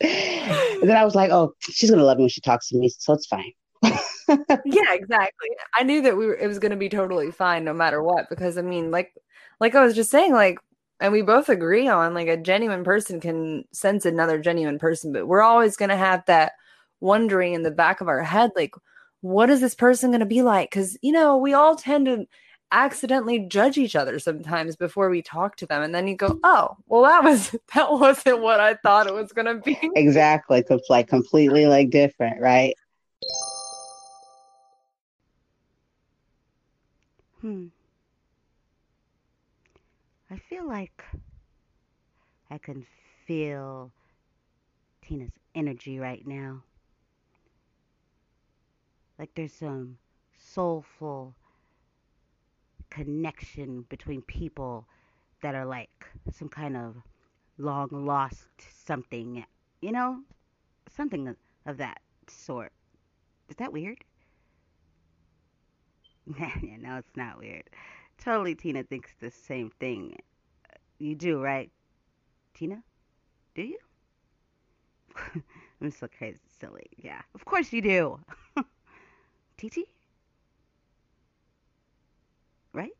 [0.00, 2.88] and then I was like, oh, she's gonna love me when she talks to me,
[2.88, 3.52] so it's fine.
[4.28, 5.48] yeah, exactly.
[5.74, 8.28] I knew that we were it was going to be totally fine no matter what
[8.28, 9.12] because I mean like
[9.60, 10.58] like I was just saying like
[11.00, 15.28] and we both agree on like a genuine person can sense another genuine person but
[15.28, 16.52] we're always going to have that
[17.00, 18.74] wondering in the back of our head like
[19.20, 22.26] what is this person going to be like cuz you know we all tend to
[22.72, 26.76] accidentally judge each other sometimes before we talk to them and then you go oh
[26.88, 30.64] well that was that wasn't what I thought it was going to be exactly.
[30.68, 32.74] It's like completely like different, right?
[37.40, 37.66] Hmm.
[40.30, 41.04] I feel like
[42.50, 42.84] I can
[43.26, 43.92] feel
[45.02, 46.62] Tina's energy right now.
[49.18, 49.98] Like there's some
[50.38, 51.34] soulful
[52.96, 54.86] connection between people
[55.42, 56.96] that are like some kind of
[57.58, 58.46] long lost
[58.86, 59.44] something,
[59.82, 60.22] you know?
[60.96, 62.72] Something of- that sort.
[63.48, 64.04] Is that weird?
[66.26, 67.64] no, it's not weird.
[68.18, 70.16] Totally, Tina thinks the same thing.
[70.98, 71.70] You do, right?
[72.54, 72.82] Tina?
[73.54, 73.78] Do you?
[75.80, 76.86] I'm so crazy, silly.
[76.96, 78.20] Yeah, of course you do.
[79.58, 79.86] TT?
[82.72, 82.92] Right?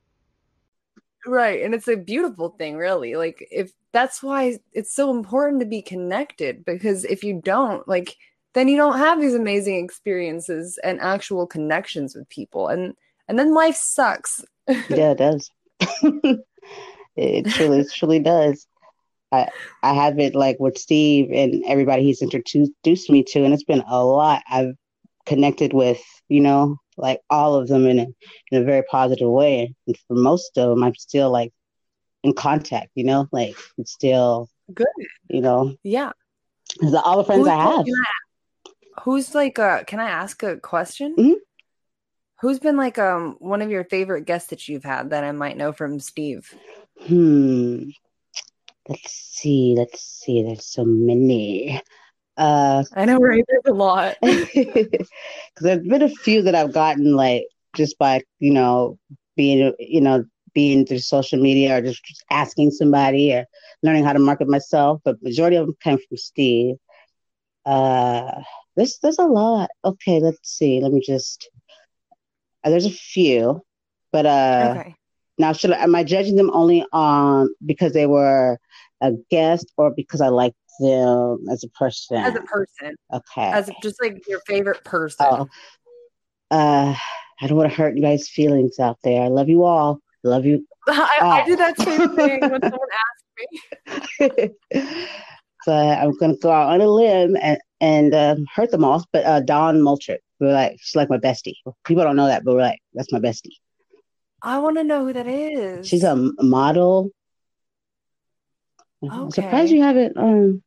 [1.27, 1.63] Right.
[1.63, 3.17] And it's a beautiful thing, really.
[3.17, 8.15] Like, if that's why it's so important to be connected, because if you don't, like,
[8.55, 12.69] then you don't have these amazing experiences and actual connections with people.
[12.69, 12.95] And
[13.29, 14.45] and then life sucks.
[14.89, 15.51] Yeah, it does.
[17.17, 18.67] it truly, truly does.
[19.33, 19.49] I
[19.83, 23.85] I have it like with Steve and everybody he's introduced me to, and it's been
[23.87, 24.43] a lot.
[24.51, 24.75] I've
[25.25, 28.07] connected with, you know, like all of them in a
[28.51, 29.75] in a very positive way.
[29.87, 31.53] And for most of them, I'm still like
[32.23, 34.87] in contact, you know, like it's still, Good.
[35.29, 36.13] you know, Yeah.
[37.05, 37.87] all the friends I have.
[37.87, 41.15] I- who's like uh can I ask a question?
[41.17, 41.35] Mhm.
[42.41, 45.57] Who's been like um one of your favorite guests that you've had that I might
[45.57, 46.53] know from Steve?
[47.01, 47.91] Hmm.
[48.89, 49.75] Let's see.
[49.77, 50.43] Let's see.
[50.43, 51.81] There's so many.
[52.37, 54.17] Uh, I know right there's a lot.
[54.23, 55.09] because
[55.61, 58.99] there's been a few that I've gotten like just by you know
[59.37, 60.25] being you know
[60.55, 63.45] being through social media or just, just asking somebody or
[63.83, 65.01] learning how to market myself.
[65.05, 66.77] But majority of them came from Steve.
[67.65, 68.43] Uh,
[68.77, 69.71] there's there's a lot.
[69.85, 70.81] Okay, let's see.
[70.81, 71.49] Let me just.
[72.65, 73.63] Uh, there's a few,
[74.13, 74.75] but uh.
[74.79, 74.95] okay.
[75.39, 78.59] Now, should I, am I judging them only on because they were
[79.03, 82.17] a guest or because I like them as a person?
[82.19, 82.95] As a person.
[83.13, 83.51] okay.
[83.51, 85.27] As just like your favorite person.
[85.29, 85.49] oh,
[86.51, 86.95] uh,
[87.41, 89.23] I don't want to hurt you guys' feelings out there.
[89.23, 90.01] I love you all.
[90.25, 90.67] Love you.
[90.89, 91.29] I, Oh.
[91.29, 92.89] I do that same thing when someone
[94.21, 94.97] asks me.
[95.65, 99.05] so I'm gonna go out on a limb and and um, hurt them all.
[99.13, 101.55] But uh, Dawn Multrick, we're like she's like my bestie.
[101.85, 103.57] People don't know that, but we're like that's my bestie.
[104.43, 105.87] I want to know who that is.
[105.89, 107.11] She's a model.
[109.11, 110.17] I'm surprised you haven't.
[110.17, 110.63] Um,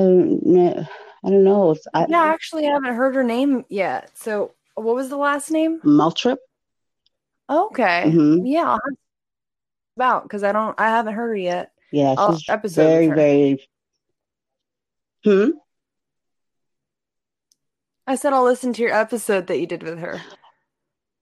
[0.00, 0.86] no,
[1.24, 1.72] I don't know.
[1.72, 4.10] It's, I, Yeah, actually, I haven't heard her name yet.
[4.16, 5.80] So, what was the last name?
[5.82, 6.38] Maltrip.
[7.48, 8.10] Okay.
[8.10, 8.94] hmm Yeah, I'll have
[9.96, 11.72] about because I don't, I haven't heard her yet.
[11.92, 13.68] Yeah, Oh, she's episode very, very.
[15.24, 15.50] Hmm.
[18.06, 20.20] I said I'll listen to your episode that you did with her.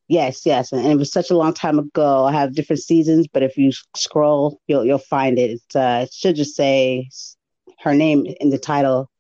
[0.08, 2.24] Yes, yes, and it was such a long time ago.
[2.24, 5.50] I have different seasons, but if you scroll, you'll you'll find it.
[5.52, 7.08] It's uh, it should just say
[7.82, 9.10] her name in the title,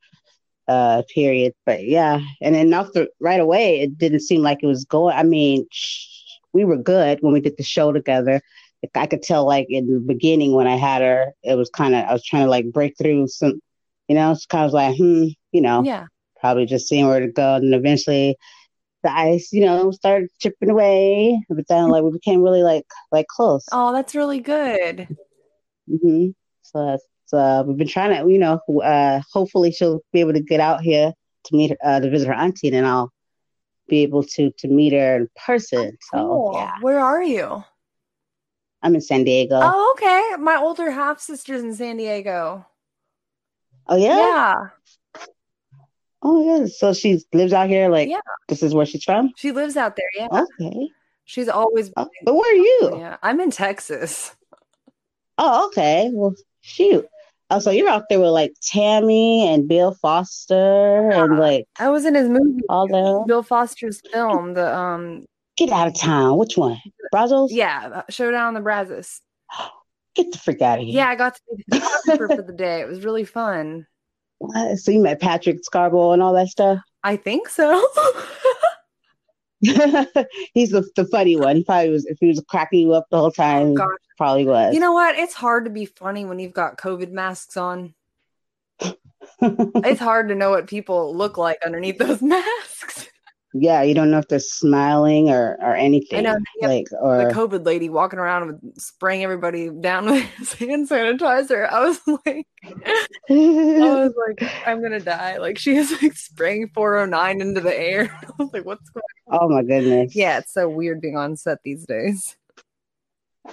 [0.68, 1.52] uh, period.
[1.66, 5.16] But yeah, and then after right away, it didn't seem like it was going.
[5.16, 6.08] I mean, sh-
[6.52, 8.40] we were good when we did the show together.
[8.94, 12.04] I could tell, like in the beginning when I had her, it was kind of
[12.04, 13.60] I was trying to like break through some,
[14.08, 16.06] you know, it's kind of like hmm, you know, Yeah.
[16.40, 18.36] probably just seeing where to go, and eventually
[19.02, 21.40] the ice, you know, started chipping away.
[21.48, 23.66] But then, like, we became really like like close.
[23.72, 25.08] Oh, that's really good.
[25.88, 26.28] hmm
[26.62, 30.40] So that's uh, we've been trying to, you know, uh, hopefully she'll be able to
[30.40, 31.12] get out here
[31.44, 33.12] to meet uh, to visit her auntie, and then I'll
[33.88, 35.96] be able to to meet her in person.
[36.12, 36.52] So Cool.
[36.54, 37.64] yeah, Where are you?
[38.82, 39.56] I'm in San Diego.
[39.62, 40.42] Oh, Oh, okay.
[40.42, 42.66] My older half sister's in San Diego.
[43.86, 44.16] Oh, yeah?
[44.16, 44.54] Yeah.
[46.22, 46.66] Oh yeah.
[46.66, 47.88] So she lives out here.
[47.88, 48.20] Like Yeah.
[48.48, 49.30] this is where she's from.
[49.36, 50.08] She lives out there.
[50.14, 50.28] Yeah.
[50.60, 50.88] Okay.
[51.24, 52.96] She's always Oh, but where are you?
[52.98, 53.16] Yeah.
[53.22, 54.34] I'm in Texas.
[55.38, 56.10] Oh, okay.
[56.12, 57.06] Well, shoot.
[57.52, 62.06] Oh, so you're out there with like Tammy and Bill Foster and like I was
[62.06, 63.24] in his movie, all that.
[63.26, 65.26] Bill Foster's film, the um
[65.58, 66.38] Get out of town.
[66.38, 66.78] Which one?
[67.10, 67.52] Brazos?
[67.52, 69.20] yeah, Showdown on the Brazos.
[70.14, 70.94] Get the freak out of here.
[70.94, 72.80] Yeah, I got to be the photographer for the day.
[72.80, 73.86] It was really fun.
[74.38, 74.78] What?
[74.78, 76.78] So you met Patrick Scarborough and all that stuff?
[77.04, 77.86] I think so.
[79.60, 81.56] He's the the funny one.
[81.56, 83.88] He probably was if he was cracking you up the whole time, he Gosh.
[84.22, 84.72] Probably was.
[84.72, 85.16] You know what?
[85.16, 87.94] It's hard to be funny when you've got COVID masks on.
[89.40, 93.08] It's hard to know what people look like underneath those masks.
[93.52, 96.26] yeah, you don't know if they're smiling or or anything.
[96.26, 96.38] I know.
[96.60, 101.68] Like or the COVID lady walking around with spraying everybody down with hand sanitizer.
[101.68, 105.38] I was like, I was like, I'm gonna die.
[105.38, 108.16] Like she is like spraying 409 into the air.
[108.22, 109.02] I was like, what's going?
[109.26, 109.38] on?
[109.42, 110.14] oh my goodness.
[110.14, 112.36] Yeah, it's so weird being on set these days.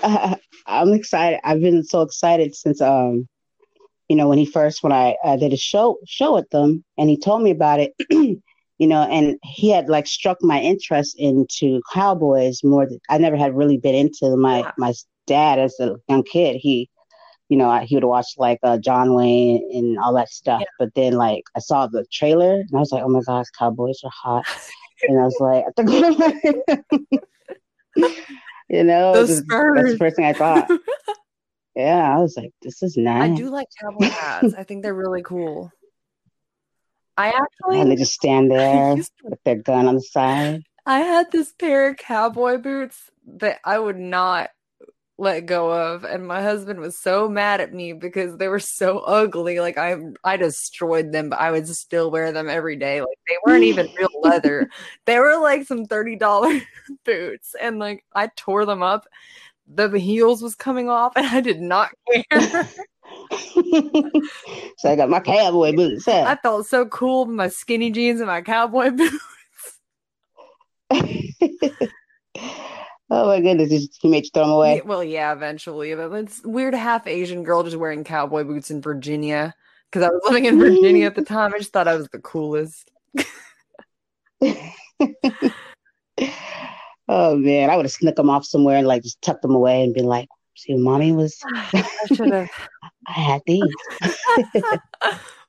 [0.04, 1.40] I'm excited.
[1.44, 3.28] I've been so excited since um,
[4.10, 7.10] you know, when he first when I uh, did a show show with them, and
[7.10, 7.94] he told me about it.
[8.10, 12.88] you know, and he had like struck my interest into cowboys more.
[12.88, 14.94] Than, I never had really been into my my
[15.28, 16.56] dad as a young kid.
[16.60, 16.90] He,
[17.50, 20.62] you know, I, he would watch like uh, John Wayne and all that stuff.
[20.62, 20.68] Yeah.
[20.80, 24.00] But then like I saw the trailer, and I was like, oh my gosh, cowboys
[24.04, 24.46] are hot.
[25.08, 25.66] and I was like,
[28.70, 30.70] you know, Those this- that's the first thing I thought.
[31.76, 33.32] Yeah, I was like, this is nice.
[33.32, 34.54] I do like cowboy hats.
[34.58, 35.72] I think they're really cool.
[37.16, 40.64] I actually And they just stand there to- with their gun on the side.
[40.86, 44.50] I had this pair of cowboy boots that I would not
[45.20, 49.00] let go of, and my husband was so mad at me because they were so
[49.00, 49.60] ugly.
[49.60, 53.02] Like I, I destroyed them, but I would still wear them every day.
[53.02, 54.70] Like they weren't even real leather;
[55.06, 56.62] they were like some thirty dollar
[57.06, 59.08] boots, and like I tore them up.
[59.68, 62.40] The heels was coming off, and I did not care.
[64.78, 66.08] so I got my cowboy boots.
[66.08, 69.20] I felt so cool with my skinny jeans and my cowboy boots.
[73.10, 74.76] Oh my goodness, he made you throw them away.
[74.78, 75.94] Yeah, well, yeah, eventually.
[75.96, 79.54] But it's weird half Asian girl just wearing cowboy boots in Virginia.
[79.92, 81.54] Because I was living in Virginia at the time.
[81.54, 82.92] I just thought I was the coolest.
[87.08, 89.84] oh man, I would have snuck them off somewhere and like just tucked them away
[89.84, 92.50] and been like, see, mommy was, I should have
[93.08, 93.64] I had these.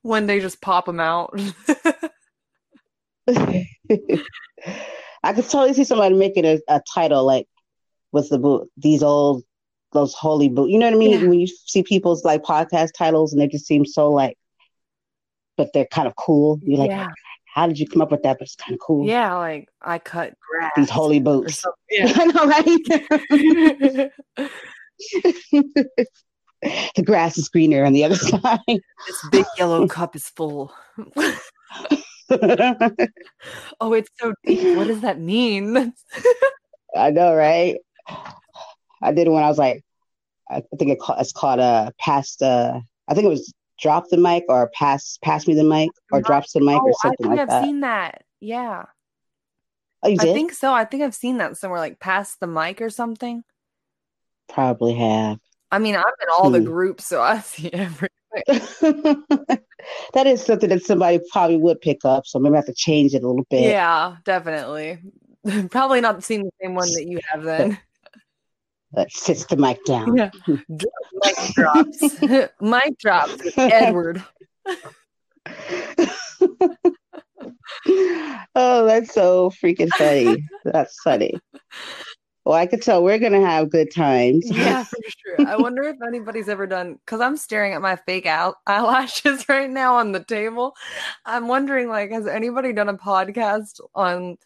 [0.02, 1.38] one day just pop them out.
[5.23, 7.47] I could totally see somebody making a, a title like
[8.12, 9.45] with the boot, these old,
[9.93, 10.71] those holy boot.
[10.71, 11.21] You know what I mean?
[11.21, 11.27] Yeah.
[11.29, 14.37] When you see people's like podcast titles and they just seem so like,
[15.57, 16.59] but they're kind of cool.
[16.62, 17.09] You're like, yeah.
[17.55, 18.39] how did you come up with that?
[18.39, 19.07] But it's kind of cool.
[19.07, 20.73] Yeah, like I cut grass.
[20.77, 21.64] These holy boots.
[21.93, 22.12] Yeah.
[22.14, 24.12] I know, right?
[26.95, 28.61] the grass is greener on the other side.
[28.68, 30.73] this big yellow cup is full.
[33.81, 34.74] Oh, it's so deep.
[34.74, 35.93] What does that mean?
[36.97, 37.76] I know, right?
[39.03, 39.85] I did it when I was like,
[40.51, 42.43] I think it's called uh, past.
[42.43, 46.20] Uh, I think it was drop the mic or pass pass me the mic or
[46.20, 47.64] drops the mic or oh, I something think like I've that.
[47.64, 48.24] seen that.
[48.41, 48.87] Yeah.
[50.03, 50.72] Oh, you I think so.
[50.72, 53.45] I think I've seen that somewhere, like past the mic or something.
[54.49, 55.39] Probably have.
[55.70, 56.64] I mean, I'm in all the Hmm.
[56.64, 58.09] groups, so I see everything.
[58.47, 62.26] that is something that somebody probably would pick up.
[62.26, 63.62] So maybe I have to change it a little bit.
[63.62, 64.99] Yeah, definitely.
[65.70, 67.78] Probably not seeing the same one that you have then.
[68.93, 70.16] That sits the mic down.
[70.16, 70.31] Yeah.
[70.47, 72.20] Mic drops.
[72.61, 73.41] Mic drops.
[73.57, 74.22] Edward.
[77.87, 80.45] oh, that's so freaking funny.
[80.64, 81.35] That's funny.
[82.51, 84.51] Well, I could tell we're gonna have good times.
[84.51, 85.46] Yeah, for sure.
[85.46, 89.70] I wonder if anybody's ever done because I'm staring at my fake out eyelashes right
[89.70, 90.74] now on the table.
[91.24, 94.36] I'm wondering, like, has anybody done a podcast on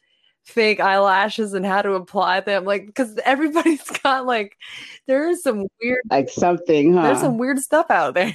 [0.44, 2.66] fake eyelashes and how to apply them?
[2.66, 4.58] Like, because everybody's got like,
[5.06, 7.04] there is some weird, Like something, huh?
[7.04, 8.34] there's some weird stuff out there.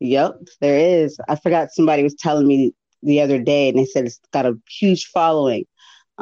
[0.00, 1.18] Yep, there is.
[1.30, 4.58] I forgot somebody was telling me the other day, and they said it's got a
[4.68, 5.64] huge following.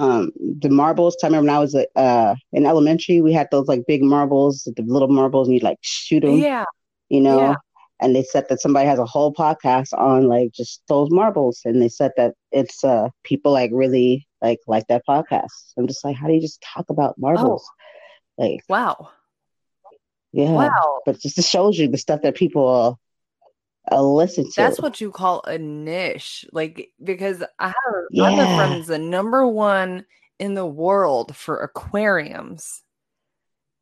[0.01, 0.31] Um,
[0.61, 1.17] the marbles.
[1.23, 4.83] I remember when I was uh in elementary, we had those like big marbles, the
[4.83, 6.65] little marbles, and you like shoot them, yeah,
[7.09, 7.41] you know.
[7.41, 7.55] yeah.
[8.03, 11.83] And they said that somebody has a whole podcast on like just those marbles, and
[11.83, 15.75] they said that it's uh people like really like like that podcast.
[15.77, 17.69] I'm just like, how do you just talk about marbles?
[17.69, 18.43] Oh.
[18.43, 19.11] Like, Wow,
[20.33, 21.01] yeah, wow.
[21.05, 22.99] but just it shows you the stuff that people
[23.91, 24.53] uh, listen to.
[24.57, 26.47] That's what you call a niche.
[26.53, 27.75] Like, because I have,
[28.21, 28.57] I have a Yeah.
[28.57, 30.05] friend that's the number one
[30.39, 32.83] in the world for aquariums,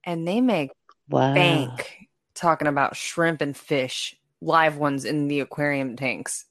[0.04, 0.70] and they make
[1.08, 1.34] wow.
[1.34, 6.44] bank talking about shrimp and fish, live ones in the aquarium tanks.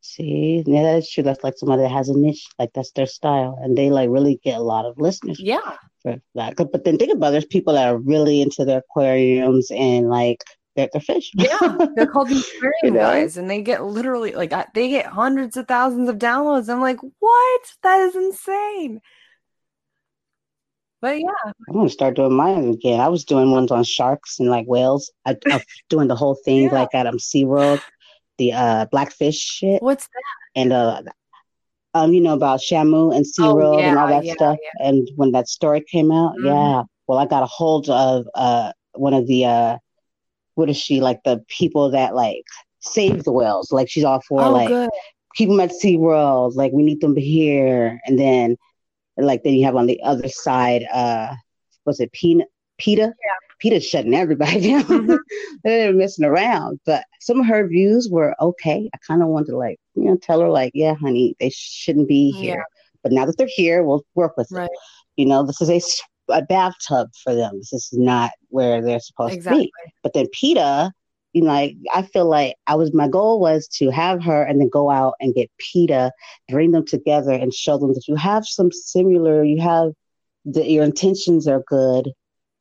[0.00, 1.24] See, yeah, that is true.
[1.24, 4.38] That's like somebody that has a niche, like that's their style, and they like really
[4.44, 6.56] get a lot of listeners Yeah, for that.
[6.56, 10.44] But then think about it, there's people that are really into their aquariums and like
[10.76, 11.32] their fish.
[11.36, 11.56] yeah.
[11.96, 12.98] They're called the aquarium You know?
[13.00, 16.68] guys, and they get literally like they get hundreds of thousands of downloads.
[16.68, 17.60] I'm like, what?
[17.82, 19.00] That is insane.
[21.00, 22.98] But yeah, I'm gonna start doing mine again.
[23.00, 25.10] I was doing ones on sharks and like whales.
[25.26, 26.74] I, I was doing the whole thing Yeah.
[26.74, 27.80] like at um SeaWorld,
[28.38, 30.60] the uh blackfish shit, what's that?
[30.60, 31.02] and uh
[31.92, 34.56] um you know about Shamu and SeaWorld and all Oh, yeah, that yeah, stuff.
[34.80, 36.44] And when that story came out, Mhm.
[36.46, 36.82] yeah.
[37.06, 39.78] Well, I got a hold of uh one of the uh
[40.54, 42.44] what is she like the people that like
[42.80, 43.72] save the whales.
[43.72, 44.90] Like she's all for oh, like good.
[45.34, 46.54] keep them at SeaWorld.
[46.54, 48.00] Like we need them here.
[48.06, 48.56] And then
[49.16, 51.34] like then you have on the other side, uh
[51.86, 52.44] was it Pina
[52.78, 53.02] PETA?
[53.02, 53.12] Yeah.
[53.60, 54.84] PETA's shutting everybody down.
[54.84, 55.18] Mhm.
[55.62, 56.80] They're messing around.
[56.84, 58.90] But some of her views were okay.
[58.94, 62.08] I kind of wanted to like, you know, tell her like, yeah, honey, they shouldn't
[62.08, 62.56] be here.
[62.56, 62.62] Yeah.
[63.02, 64.64] But now that they're here, we'll work with Right.
[64.64, 64.70] it.
[65.16, 65.80] You know, this is a,
[66.28, 67.58] a bathtub for them.
[67.58, 69.72] This is not where they're supposed to be.
[70.02, 70.92] But then PETA,
[71.32, 74.60] you know, like I feel like I was my goal was to have her and
[74.60, 76.12] then go out and get PETA,
[76.48, 79.92] bring them together and show them that you have some similar, you have
[80.46, 82.12] that your intentions are good,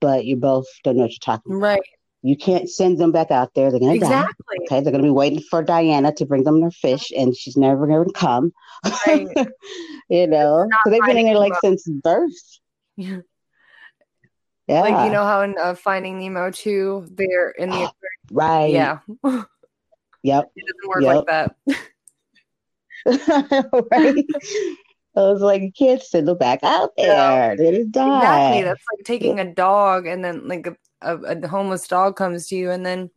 [0.01, 1.61] but you both don't know what you're talking about.
[1.61, 1.81] Right.
[2.25, 3.69] You can't send them back out there.
[3.69, 4.05] They're gonna die.
[4.05, 4.57] Exactly.
[4.61, 7.85] Okay, they're gonna be waiting for Diana to bring them their fish, and she's never
[7.85, 8.53] gonna come.
[9.05, 9.27] Right.
[10.09, 12.31] you know, so they've been in there like since birth.
[12.95, 13.19] Yeah.
[14.67, 17.91] Yeah, Like you know how in uh, Finding Nemo 2, they're in the
[18.31, 18.71] right?
[18.71, 18.99] yeah.
[20.25, 20.51] Yep.
[20.55, 21.25] it doesn't work Yep.
[21.27, 21.87] like that.
[23.91, 24.25] right.
[25.15, 27.57] I was like, you can't send them back out there.
[27.57, 28.07] They just die.
[28.17, 28.63] Exactly.
[28.63, 32.55] That's like taking a dog and then like a, a, a homeless dog comes to
[32.55, 33.09] you and then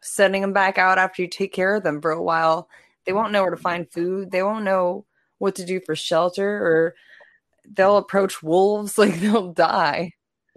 [0.00, 2.70] sending them back out after you take care of them for a while.
[3.04, 4.30] They won't know where to find food.
[4.30, 5.04] They won't know
[5.36, 6.94] what to do for shelter or
[7.70, 10.14] they'll approach wolves like they'll die.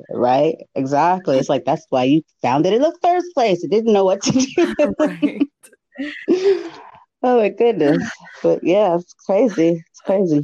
[0.09, 0.57] Right?
[0.75, 1.37] Exactly.
[1.37, 3.63] It's like that's why you found it in the first place.
[3.63, 4.95] It didn't know what to do.
[4.99, 5.41] right.
[7.23, 8.03] oh my goodness.
[8.41, 9.83] But yeah, it's crazy.
[9.89, 10.43] It's crazy.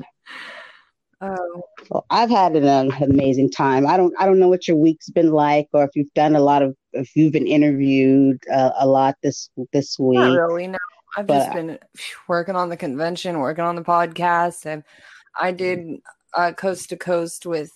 [1.21, 3.85] Oh, Well, I've had an um, amazing time.
[3.85, 6.39] I don't I don't know what your week's been like, or if you've done a
[6.39, 10.17] lot of if you've been interviewed uh, a lot this this week.
[10.19, 10.67] not really.
[10.67, 10.77] No,
[11.17, 11.79] I've But- just been
[12.27, 14.83] working on the convention, working on the podcast, and
[15.37, 15.97] I did
[16.35, 17.71] uh, coast to coast with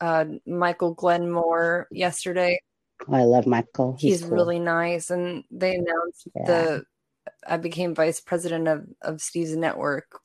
[0.00, 2.60] uh, Michael Glenmore yesterday.
[3.10, 3.96] I love Michael.
[3.98, 4.30] He's, cool.
[4.30, 6.44] really nice, and they announced Yeah.
[6.46, 6.84] the.
[7.46, 10.20] I became vice president of of Steve's network.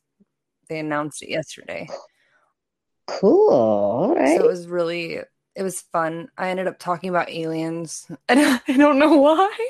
[0.69, 1.87] They announced it yesterday,
[3.07, 3.51] cool.
[3.51, 4.37] All right.
[4.37, 5.19] so it was really
[5.55, 6.29] it was fun.
[6.37, 9.69] I ended up talking about aliens, and I don't know why.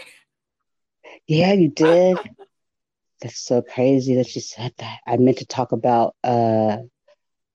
[1.28, 2.18] Yeah, you did.
[3.22, 5.00] That's so crazy that you said that.
[5.06, 6.78] I meant to talk about uh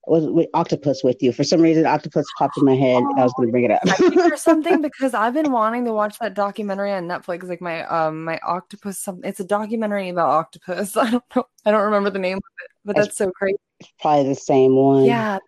[0.07, 1.31] was with octopus with you.
[1.31, 4.15] For some reason octopus popped in my head and I was gonna bring it psychic
[4.17, 4.37] or up.
[4.39, 8.39] something because I've been wanting to watch that documentary on Netflix, like my um my
[8.39, 9.27] octopus something.
[9.27, 10.95] It's a documentary about octopus.
[10.97, 11.45] I don't know.
[11.65, 13.57] I don't remember the name of it, but That's- that's so crazy.
[13.99, 15.05] Probably the same one.
[15.05, 15.39] Yeah.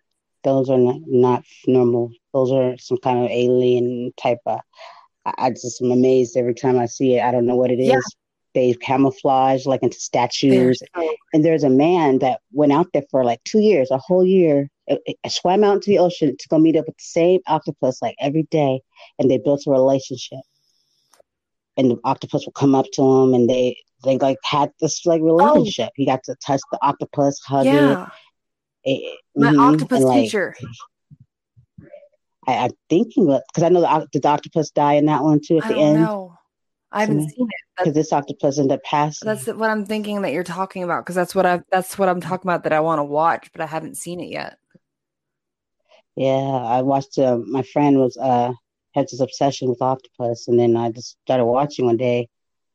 [0.44, 2.12] Those are not, not normal.
[2.32, 4.60] Those are some kind of alien type of.
[5.24, 7.22] I, I just am amazed every time I see it.
[7.22, 7.88] I don't know what it is.
[7.88, 7.98] Yeah.
[8.58, 10.82] They camouflage like into statues.
[11.32, 14.68] And there's a man that went out there for like two years, a whole year.
[14.90, 18.16] I, swam out into the ocean to go meet up with the same octopus like
[18.20, 18.80] every day,
[19.16, 20.40] and they built a relationship.
[21.76, 25.22] And the octopus would come up to him, and they they like had this like
[25.22, 25.90] relationship.
[25.94, 27.72] He got to touch the octopus, hug it.
[27.74, 28.06] yeah.
[28.82, 30.56] it My mhm, octopus and, like, teacher.
[32.48, 35.58] I, I'm thinking because I know the, did the octopus die in that one too
[35.58, 36.38] at I the end know.
[36.90, 37.30] I haven't Mhm.
[37.30, 37.54] seen it.
[37.78, 39.28] because this octopus ended up passing.
[39.28, 42.20] That's what I'm thinking that you're talking about because that's what I that's what I'm
[42.20, 44.58] talking about that I want to watch, but I haven't seen it yet.
[46.16, 47.18] Yeah, I watched.
[47.18, 48.52] Uh, my friend was uh
[48.94, 52.28] had this obsession with octopus, and then I just started watching one day,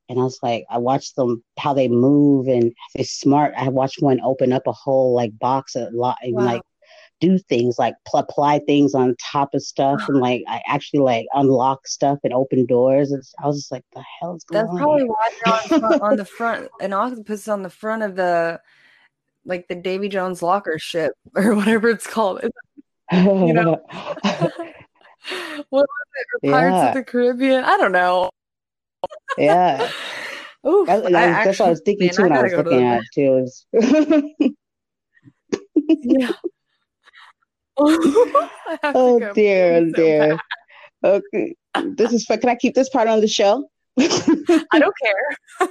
[0.10, 3.54] and I was like, I watched them how they move and they're smart.
[3.58, 6.46] I watched one open up a whole like box a lot and Wow.
[6.46, 6.62] like
[7.20, 11.26] do things like pl- apply things on top of stuff, and like I actually like
[11.34, 13.12] unlock stuff and open doors.
[13.12, 14.78] It's, I was just like, the hell is going That's on?
[14.80, 15.08] probably here?
[15.08, 15.30] why
[15.70, 16.68] they're on, on the front.
[16.82, 18.60] An octopus is on the front of the
[19.46, 22.40] like the Davy Jones locker ship or whatever it's called.
[22.44, 22.52] It's-
[23.12, 23.82] know.
[25.70, 25.88] what was
[26.42, 26.48] it?
[26.48, 26.88] Or Pirates Yeah.
[26.90, 27.64] of the Caribbean?
[27.64, 28.30] I don't know.
[29.38, 29.90] yeah.
[30.66, 32.54] Oof, That- that- I that's what I was actually- thinking man, too when I was
[32.54, 33.46] looking at it too.
[33.74, 34.54] It was-
[36.04, 36.32] Yeah.
[37.80, 40.40] I have to oh dear, oh so dear.
[41.04, 41.56] Okay,
[41.96, 42.26] this is.
[42.26, 43.68] Can I keep this part on the show?
[44.00, 45.70] I don't care.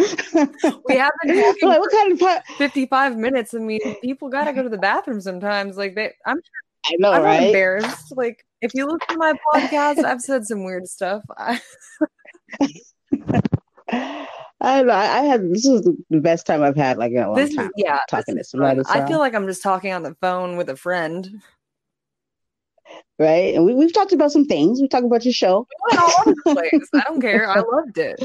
[0.86, 2.42] We have been talking like, what kind of part?
[2.56, 3.52] 55 minutes.
[3.52, 5.76] I mean, people got to go to the bathroom sometimes.
[5.76, 6.38] Like they, I'm,
[6.86, 7.42] I know, I'm right?
[7.48, 8.16] embarrassed.
[8.16, 11.22] Like if you listen to my podcast, I've said some weird stuff.
[11.36, 11.60] I,
[13.92, 14.92] I don't know.
[14.92, 17.70] I had this is the best time I've had like in a long this time.
[17.76, 18.00] yeah.
[18.08, 20.76] talking this to somebody, I feel like I'm just talking on the phone with a
[20.76, 21.40] friend.
[23.18, 23.54] right?
[23.54, 24.80] And we, we've talked about some things.
[24.80, 25.66] We talked about your show.
[25.68, 26.88] We went all over the place.
[26.94, 27.48] I don't care.
[27.48, 28.22] I loved it.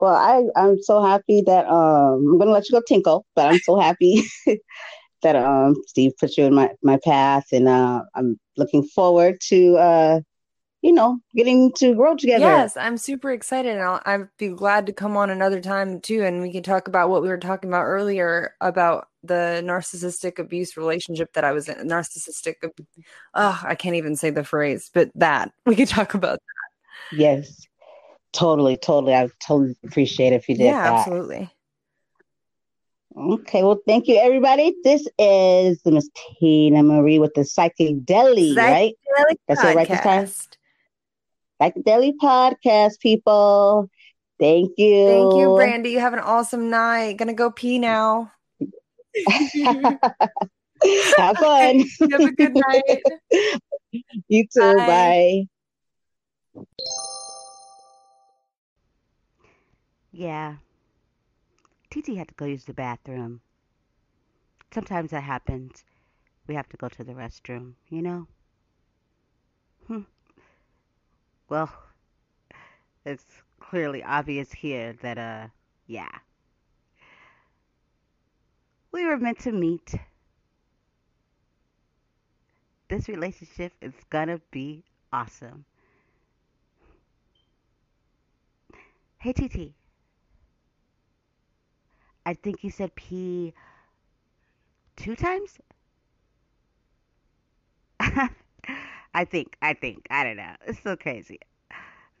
[0.00, 3.58] Well, I I'm so happy that um I'm gonna let you go tinkle, but I'm
[3.60, 4.24] so happy
[5.22, 9.76] that um Steve put you in my my path, and uh I'm looking forward to
[9.76, 10.20] uh
[10.84, 12.44] you know getting to grow together.
[12.44, 16.22] Yes, I'm super excited, and I'll, I'd be glad to come on another time too,
[16.22, 20.76] and we can talk about what we were talking about earlier about the narcissistic abuse
[20.76, 21.88] relationship that I was in.
[21.88, 22.56] Narcissistic,
[23.32, 26.38] oh, I can't even say the phrase, but that we could talk about.
[27.10, 27.66] Yes,
[28.34, 29.14] totally, totally.
[29.14, 30.98] I totally appreciate if you did yeah, that.
[30.98, 31.50] absolutely.
[33.16, 34.74] Okay, well, thank you, everybody.
[34.84, 38.92] This is Miss Tina Marie with the Psychedelic, right?
[38.92, 40.28] Psychedelic That's it right this time?
[41.72, 41.84] Podcast.
[41.84, 43.90] Psychedelic podcast, people.
[44.38, 45.06] Thank you.
[45.06, 45.90] Thank you, Brandy.
[45.90, 47.16] You have an awesome night.
[47.16, 48.32] Gonna go pee now.
[51.16, 51.84] Have fun.
[52.00, 53.02] You have a good night.
[54.28, 54.76] You too.
[54.76, 54.86] Bye.
[54.86, 55.48] Bye.
[60.12, 60.56] Yeah.
[61.90, 63.40] TT had to go use the bathroom.
[64.72, 65.84] Sometimes that happens.
[66.48, 68.26] We have to go to the restroom, you know?
[69.86, 70.00] Hmm.
[71.48, 71.72] Well,
[73.06, 73.24] it's
[73.60, 75.48] clearly obvious here that, uh,
[75.86, 76.10] yeah.
[78.92, 79.94] We were meant to meet.
[82.88, 85.66] This relationship is gonna be awesome.
[89.18, 89.74] Hey, TT.
[92.26, 93.54] I think you said P
[94.96, 95.58] two times?
[99.14, 100.54] I think, I think, I don't know.
[100.66, 101.38] It's so crazy.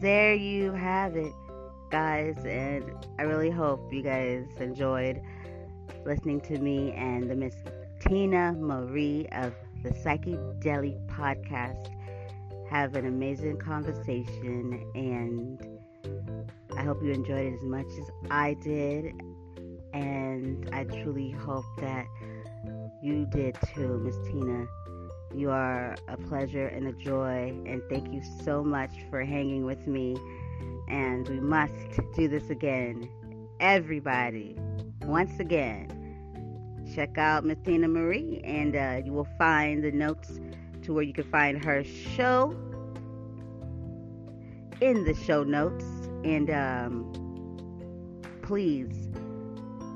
[0.00, 1.32] there you have it,
[1.90, 5.20] guys, and I really hope you guys enjoyed
[6.06, 7.54] listening to me and the Miss
[8.00, 9.52] Tina Marie of
[9.82, 11.93] the Psychedelic Podcast
[12.74, 15.64] have an amazing conversation, and
[16.76, 19.14] I hope you enjoyed it as much as I did.
[19.92, 22.04] And I truly hope that
[23.00, 24.66] you did too, Miss Tina.
[25.32, 29.86] You are a pleasure and a joy, and thank you so much for hanging with
[29.86, 30.16] me.
[30.88, 31.74] And we must
[32.16, 33.08] do this again.
[33.60, 34.58] Everybody,
[35.02, 35.92] once again,
[36.92, 40.40] check out Miss Tina Marie, and uh, you will find the notes
[40.84, 42.54] to where you can find her show
[44.80, 45.84] in the show notes.
[46.24, 49.08] And um, please,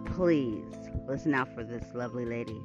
[0.06, 0.64] please
[1.06, 2.60] listen out for this lovely lady.